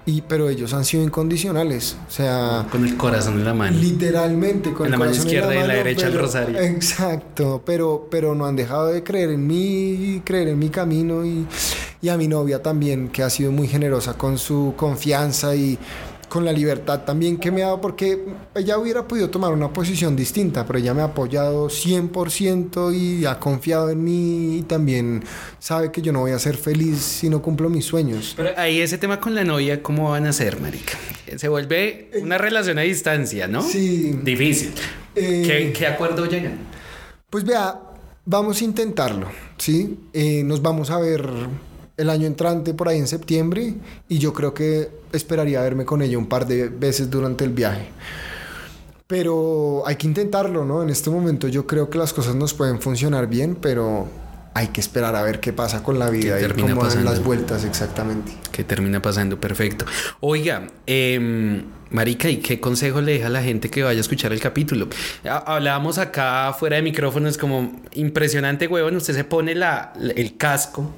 y, 0.07 0.23
pero 0.23 0.49
ellos 0.49 0.73
han 0.73 0.85
sido 0.85 1.03
incondicionales, 1.03 1.97
o 2.09 2.11
sea... 2.11 2.67
Con 2.71 2.87
el 2.87 2.97
corazón 2.97 3.35
en 3.35 3.45
la 3.45 3.55
mano. 3.55 3.77
Literalmente, 3.77 4.73
con 4.73 4.87
en 4.87 4.93
la 4.93 4.99
mano 4.99 5.13
izquierda 5.13 5.53
y 5.53 5.67
la 5.67 5.75
derecha 5.75 6.07
el 6.07 6.17
rosario. 6.17 6.59
Exacto, 6.59 7.61
pero, 7.67 8.07
pero 8.09 8.35
no 8.37 8.47
han 8.47 8.55
dejado 8.55 8.87
de 8.87 9.03
creer 9.03 9.31
en 9.31 9.47
mí, 9.47 10.23
creer 10.25 10.49
en 10.49 10.61
mi 10.61 10.69
camino 10.69 11.27
y, 11.27 11.45
y 12.01 12.09
a 12.09 12.17
mi 12.17 12.29
novia 12.29 12.63
también, 12.63 13.09
que 13.09 13.25
ha 13.25 13.31
sido 13.31 13.51
muy 13.51 13.67
generosa 13.67 14.15
con 14.15 14.39
su 14.39 14.75
confianza 14.77 15.57
y 15.57 15.77
con 16.29 16.45
la 16.45 16.53
libertad 16.53 17.03
también 17.03 17.39
que 17.39 17.51
me 17.51 17.63
ha 17.63 17.67
dado, 17.67 17.81
porque 17.81 18.25
ella 18.55 18.79
hubiera 18.79 19.07
podido 19.07 19.31
tomar 19.31 19.53
una 19.53 19.73
posición 19.73 20.17
distinta, 20.17 20.67
pero 20.67 20.79
ella 20.79 20.95
me 20.95 21.03
ha 21.03 21.07
apoyado 21.07 21.69
100% 21.69 22.95
y 22.95 23.25
ha 23.27 23.39
confiado 23.39 23.91
en 23.91 24.03
mí 24.03 24.59
y 24.59 24.63
también 24.63 25.23
sabe 25.59 25.93
que 25.93 26.03
yo 26.03 26.13
no 26.13 26.21
voy 26.21 26.33
a 26.33 26.39
ser 26.39 26.57
feliz 26.57 26.99
si 26.99 27.29
no 27.29 27.43
cumplo 27.43 27.69
mis 27.69 27.85
sueños. 27.85 28.35
Pero 28.37 28.51
ahí 28.57 28.81
ese 28.81 28.99
tema 28.99 29.21
con 29.21 29.35
la 29.35 29.45
novia, 29.45 29.83
¿cómo 29.83 30.11
van 30.11 30.27
a 30.27 30.33
ser, 30.33 30.61
marica? 30.61 30.99
Se 31.37 31.49
vuelve 31.49 32.11
una 32.21 32.39
relación 32.39 32.79
a 32.79 32.83
distancia, 32.83 33.49
¿no? 33.49 33.63
Sí. 33.63 34.19
Difícil. 34.23 34.73
Eh, 35.15 35.73
¿Qué, 35.77 35.87
acuerdo 35.87 36.27
llegan? 36.27 36.59
Pues 37.31 37.45
vea, 37.45 37.81
vamos 38.25 38.61
a 38.61 38.65
intentarlo, 38.65 39.29
¿sí? 39.59 39.99
Eh, 40.13 40.43
nos 40.45 40.61
vamos 40.63 40.91
a 40.91 40.99
ver 40.99 41.27
el 41.97 42.11
año 42.11 42.27
entrante 42.27 42.75
por 42.75 42.89
ahí 42.89 42.99
en 42.99 43.07
septiembre 43.07 43.75
y 44.09 44.19
yo 44.19 44.33
creo 44.33 44.53
que 44.53 44.91
esperaría 45.13 45.63
verme 45.63 45.85
con 45.85 46.03
ella 46.03 46.19
un 46.19 46.27
par 46.27 46.47
de 46.47 46.69
veces 46.69 47.11
durante 47.11 47.45
el 47.45 47.51
viaje. 47.51 47.89
Pero 49.07 49.85
hay 49.87 49.97
que 49.97 50.07
intentarlo, 50.07 50.65
¿no? 50.65 50.83
En 50.83 50.91
este 50.91 51.11
momento 51.11 51.49
yo 51.49 51.67
creo 51.67 51.89
que 51.89 51.97
las 51.97 52.13
cosas 52.13 52.35
nos 52.35 52.55
pueden 52.55 52.81
funcionar 52.81 53.29
bien, 53.29 53.55
pero 53.55 54.09
hay 54.53 54.69
que 54.69 54.81
esperar 54.81 55.15
a 55.15 55.23
ver 55.23 55.39
qué 55.39 55.53
pasa 55.53 55.83
con 55.83 55.99
la 55.99 56.11
vida 56.11 56.41
y 56.41 56.49
cómo 56.61 56.85
dan 56.85 57.05
las 57.05 57.23
vueltas 57.23 57.65
exactamente. 57.65 58.33
¿Qué 58.51 58.65
termina 58.65 59.01
pasando? 59.01 59.39
Perfecto. 59.39 59.85
Oiga, 60.21 60.67
eh, 60.87 61.63
Marica, 61.91 62.29
¿y 62.29 62.39
qué 62.39 62.59
consejo 62.59 63.01
le 63.01 63.13
deja 63.13 63.29
a 63.29 63.31
la 63.31 63.43
gente 63.43 63.71
que 63.71 63.85
vaya 63.85 63.99
a 63.99 64.01
escuchar 64.01 64.33
el 64.33 64.41
capítulo? 64.41 64.89
Hablábamos 65.25 65.99
acá 65.99 66.53
fuera 66.59 66.77
de 66.77 66.83
micrófonos 66.83 67.39
como 67.39 67.81
impresionante, 67.93 68.67
huevón. 68.67 68.97
Usted 68.97 69.15
se 69.15 69.25
pone 69.25 69.55
la, 69.55 69.93
el 70.17 70.37
casco 70.37 70.91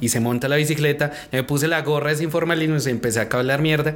y 0.00 0.08
se 0.08 0.20
monta 0.20 0.48
la 0.48 0.56
bicicleta, 0.56 1.12
me 1.32 1.42
puse 1.42 1.68
la 1.68 1.82
gorra 1.82 2.14
de 2.14 2.24
informalismo 2.24 2.76
y 2.84 2.90
empecé 2.90 3.20
a 3.20 3.28
hablar 3.30 3.62
mierda. 3.62 3.94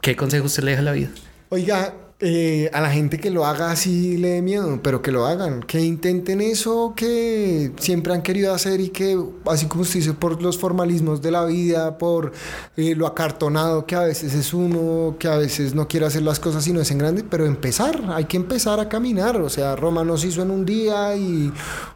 ¿Qué 0.00 0.16
consejo 0.16 0.46
usted 0.46 0.62
le 0.62 0.70
deja 0.72 0.80
a 0.80 0.84
la 0.84 0.92
vida? 0.92 1.08
Oiga, 1.50 1.94
eh, 2.20 2.68
a 2.72 2.80
la 2.80 2.90
gente 2.90 3.20
que 3.20 3.30
lo 3.30 3.46
haga 3.46 3.70
así 3.70 4.16
le 4.16 4.30
dé 4.30 4.42
miedo, 4.42 4.80
pero 4.82 5.02
que 5.02 5.12
lo 5.12 5.24
hagan, 5.26 5.62
que 5.62 5.80
intenten 5.80 6.40
eso 6.40 6.94
que 6.96 7.70
siempre 7.78 8.12
han 8.12 8.22
querido 8.22 8.52
hacer 8.52 8.80
y 8.80 8.88
que, 8.88 9.16
así 9.46 9.66
como 9.66 9.82
usted 9.82 10.00
dice, 10.00 10.14
por 10.14 10.42
los 10.42 10.58
formalismos 10.58 11.22
de 11.22 11.30
la 11.30 11.44
vida, 11.44 11.96
por 11.96 12.32
eh, 12.76 12.96
lo 12.96 13.06
acartonado 13.06 13.86
que 13.86 13.94
a 13.94 14.00
veces 14.00 14.34
es 14.34 14.52
uno, 14.52 15.14
que 15.16 15.28
a 15.28 15.36
veces 15.36 15.76
no 15.76 15.86
quiere 15.86 16.06
hacer 16.06 16.22
las 16.22 16.40
cosas 16.40 16.66
y 16.66 16.72
no 16.72 16.80
es 16.80 16.90
en 16.90 16.98
grande, 16.98 17.22
pero 17.22 17.46
empezar, 17.46 18.02
hay 18.08 18.24
que 18.24 18.36
empezar 18.36 18.80
a 18.80 18.88
caminar, 18.88 19.36
o 19.40 19.48
sea, 19.48 19.76
Roma 19.76 20.02
no 20.02 20.16
se 20.16 20.26
hizo 20.26 20.42
en 20.42 20.50
un 20.50 20.64
día 20.64 21.14
y 21.14 21.52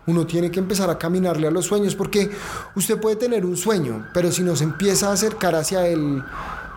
uno 0.07 0.25
tiene 0.25 0.53
que 0.53 0.61
empezar 0.61 0.89
a 0.89 0.99
caminarle 0.99 1.49
a 1.49 1.51
los 1.51 1.67
sueños, 1.67 1.97
porque 1.97 2.31
usted 2.77 3.01
puede 3.01 3.17
tener 3.17 3.45
un 3.45 3.57
sueño, 3.57 4.07
pero 4.15 4.31
si 4.31 4.45
nos 4.45 4.63
empieza 4.63 5.09
a 5.09 5.15
acercar 5.15 5.57
hacia 5.57 5.89
él, 5.89 6.23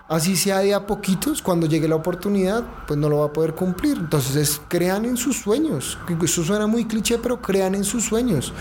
así 0.08 0.36
sea 0.36 0.60
de 0.60 0.74
a 0.74 0.86
poquitos, 0.86 1.41
cuando 1.41 1.68
llegue 1.68 1.88
la 1.88 1.96
oportunidad, 1.96 2.63
pues 2.88 3.00
no 3.00 3.10
lo 3.10 3.20
va 3.20 3.26
a 3.28 3.34
poder 3.34 3.54
cumplir. 3.54 3.98
Entonces, 3.98 4.62
crean 4.68 5.06
en 5.06 5.18
sus 5.18 5.38
sueños. 5.38 5.98
Eso 6.24 6.44
suena 6.44 6.68
muy 6.68 6.86
cliché, 6.86 7.18
pero 7.18 7.41
crean 7.41 7.76
en 7.76 7.84
sus 7.84 8.04
sueños. 8.04 8.54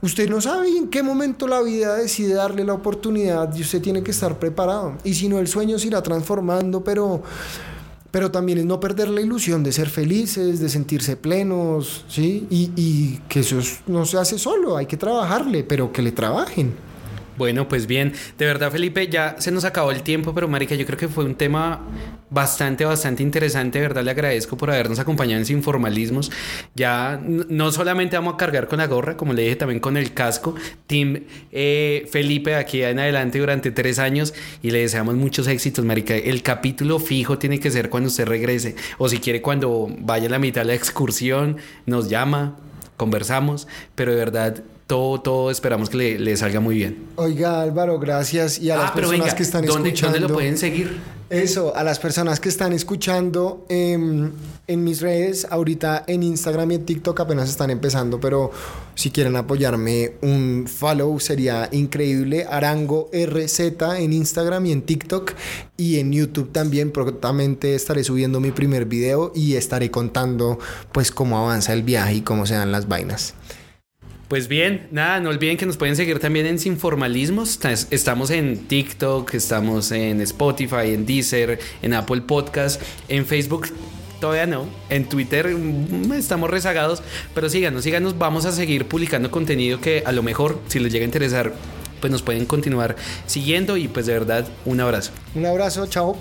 Usted 0.00 0.30
no 0.30 0.40
sabe 0.40 0.68
en 0.76 0.88
qué 0.88 1.02
momento 1.02 1.48
la 1.48 1.60
vida 1.60 1.96
decide 1.96 2.34
darle 2.34 2.64
la 2.64 2.72
oportunidad 2.72 3.52
y 3.56 3.62
usted 3.62 3.82
tiene 3.82 4.02
que 4.02 4.12
estar 4.12 4.38
preparado. 4.38 4.96
Y 5.02 5.14
si 5.14 5.28
no, 5.28 5.40
el 5.40 5.48
sueño 5.48 5.76
se 5.78 5.88
irá 5.88 6.02
transformando, 6.02 6.84
pero, 6.84 7.22
pero 8.12 8.30
también 8.30 8.58
es 8.58 8.64
no 8.64 8.78
perder 8.78 9.08
la 9.08 9.20
ilusión 9.20 9.64
de 9.64 9.72
ser 9.72 9.88
felices, 9.88 10.60
de 10.60 10.68
sentirse 10.68 11.16
plenos, 11.16 12.04
¿sí? 12.08 12.46
Y, 12.48 12.70
y 12.76 13.20
que 13.28 13.40
eso 13.40 13.58
no 13.88 14.04
se 14.04 14.18
hace 14.18 14.38
solo, 14.38 14.76
hay 14.76 14.86
que 14.86 14.96
trabajarle, 14.96 15.64
pero 15.64 15.90
que 15.90 16.02
le 16.02 16.12
trabajen. 16.12 16.87
Bueno, 17.38 17.68
pues 17.68 17.86
bien, 17.86 18.14
de 18.36 18.46
verdad 18.46 18.72
Felipe, 18.72 19.06
ya 19.06 19.36
se 19.38 19.52
nos 19.52 19.64
acabó 19.64 19.92
el 19.92 20.02
tiempo, 20.02 20.34
pero 20.34 20.48
Marica, 20.48 20.74
yo 20.74 20.84
creo 20.84 20.98
que 20.98 21.06
fue 21.06 21.24
un 21.24 21.36
tema 21.36 21.86
bastante, 22.30 22.84
bastante 22.84 23.22
interesante, 23.22 23.78
de 23.78 23.86
verdad 23.86 24.02
le 24.02 24.10
agradezco 24.10 24.56
por 24.56 24.72
habernos 24.72 24.98
acompañado 24.98 25.38
en 25.38 25.46
Sin 25.46 25.62
Formalismos. 25.62 26.32
Ya 26.74 27.20
no 27.22 27.70
solamente 27.70 28.16
vamos 28.16 28.34
a 28.34 28.36
cargar 28.36 28.66
con 28.66 28.78
la 28.78 28.88
gorra, 28.88 29.16
como 29.16 29.34
le 29.34 29.42
dije, 29.42 29.54
también 29.54 29.78
con 29.78 29.96
el 29.96 30.12
casco. 30.14 30.56
Team 30.88 31.26
eh, 31.52 32.08
Felipe, 32.10 32.56
aquí 32.56 32.82
en 32.82 32.98
adelante 32.98 33.38
durante 33.38 33.70
tres 33.70 34.00
años 34.00 34.34
y 34.60 34.72
le 34.72 34.80
deseamos 34.80 35.14
muchos 35.14 35.46
éxitos, 35.46 35.84
Marica. 35.84 36.16
El 36.16 36.42
capítulo 36.42 36.98
fijo 36.98 37.38
tiene 37.38 37.60
que 37.60 37.70
ser 37.70 37.88
cuando 37.88 38.08
usted 38.08 38.26
regrese, 38.26 38.74
o 38.98 39.08
si 39.08 39.18
quiere 39.18 39.40
cuando 39.42 39.88
vaya 40.00 40.26
a 40.26 40.30
la 40.30 40.40
mitad 40.40 40.62
de 40.62 40.66
la 40.66 40.74
excursión, 40.74 41.58
nos 41.86 42.08
llama, 42.10 42.56
conversamos, 42.96 43.68
pero 43.94 44.10
de 44.10 44.18
verdad 44.18 44.64
todo, 44.88 45.20
todo 45.20 45.50
esperamos 45.50 45.90
que 45.90 46.18
le, 46.18 46.36
salga 46.36 46.60
muy 46.60 46.76
bien. 46.76 47.04
Oiga, 47.16 47.60
Álvaro, 47.60 47.98
gracias. 48.00 48.58
Y 48.58 48.70
a 48.70 48.76
las 48.78 48.90
ah, 48.90 48.94
personas 48.94 49.34
que 49.34 49.42
están 49.42 49.64
escuchando. 49.64 50.18
¿Dónde 50.18 50.20
lo 50.20 50.34
pueden 50.34 50.56
seguir? 50.56 50.98
Eso, 51.28 51.76
a 51.76 51.84
las 51.84 51.98
personas 51.98 52.40
que 52.40 52.48
están 52.48 52.72
escuchando 52.72 53.66
em, 53.68 54.32
en 54.66 54.84
mis 54.84 55.02
redes, 55.02 55.46
ahorita 55.50 56.04
en 56.06 56.22
Instagram 56.22 56.70
y 56.70 56.74
en 56.76 56.86
TikTok 56.86 57.20
apenas 57.20 57.50
están 57.50 57.68
empezando, 57.68 58.18
pero 58.18 58.50
si 58.94 59.10
quieren 59.10 59.36
apoyarme, 59.36 60.14
un 60.22 60.64
follow 60.66 61.20
sería 61.20 61.68
increíble. 61.70 62.46
Arango 62.50 63.10
RZ 63.12 63.60
en 63.98 64.14
Instagram 64.14 64.64
y 64.64 64.72
en 64.72 64.80
TikTok 64.80 65.34
y 65.76 65.98
en 65.98 66.12
YouTube 66.12 66.50
también. 66.50 66.92
Prontamente 66.92 67.74
estaré 67.74 68.04
subiendo 68.04 68.40
mi 68.40 68.52
primer 68.52 68.86
video 68.86 69.32
y 69.34 69.56
estaré 69.56 69.90
contando 69.90 70.58
pues 70.92 71.10
cómo 71.10 71.36
avanza 71.36 71.74
el 71.74 71.82
viaje 71.82 72.14
y 72.14 72.20
cómo 72.22 72.46
se 72.46 72.54
dan 72.54 72.72
las 72.72 72.88
vainas. 72.88 73.34
Pues 74.28 74.46
bien, 74.46 74.88
nada, 74.90 75.20
no 75.20 75.30
olviden 75.30 75.56
que 75.56 75.64
nos 75.64 75.78
pueden 75.78 75.96
seguir 75.96 76.18
también 76.18 76.44
en 76.44 76.58
Sin 76.58 76.76
Formalismos. 76.76 77.58
Estamos 77.90 78.30
en 78.30 78.58
TikTok, 78.66 79.32
estamos 79.32 79.90
en 79.90 80.20
Spotify, 80.20 80.92
en 80.92 81.06
Deezer, 81.06 81.58
en 81.80 81.94
Apple 81.94 82.20
Podcast, 82.20 82.82
en 83.08 83.24
Facebook. 83.24 83.68
Todavía 84.20 84.44
no. 84.44 84.66
En 84.90 85.08
Twitter 85.08 85.48
mm, 85.48 86.12
estamos 86.12 86.50
rezagados. 86.50 87.02
Pero 87.34 87.48
síganos, 87.48 87.84
síganos. 87.84 88.18
Vamos 88.18 88.44
a 88.44 88.52
seguir 88.52 88.84
publicando 88.84 89.30
contenido 89.30 89.80
que 89.80 90.02
a 90.04 90.12
lo 90.12 90.22
mejor, 90.22 90.60
si 90.68 90.78
les 90.78 90.92
llega 90.92 91.04
a 91.04 91.06
interesar, 91.06 91.54
pues 92.02 92.10
nos 92.10 92.20
pueden 92.20 92.44
continuar 92.44 92.96
siguiendo. 93.24 93.78
Y 93.78 93.88
pues 93.88 94.04
de 94.04 94.12
verdad, 94.12 94.46
un 94.66 94.78
abrazo. 94.80 95.12
Un 95.34 95.46
abrazo, 95.46 95.86
chao. 95.86 96.18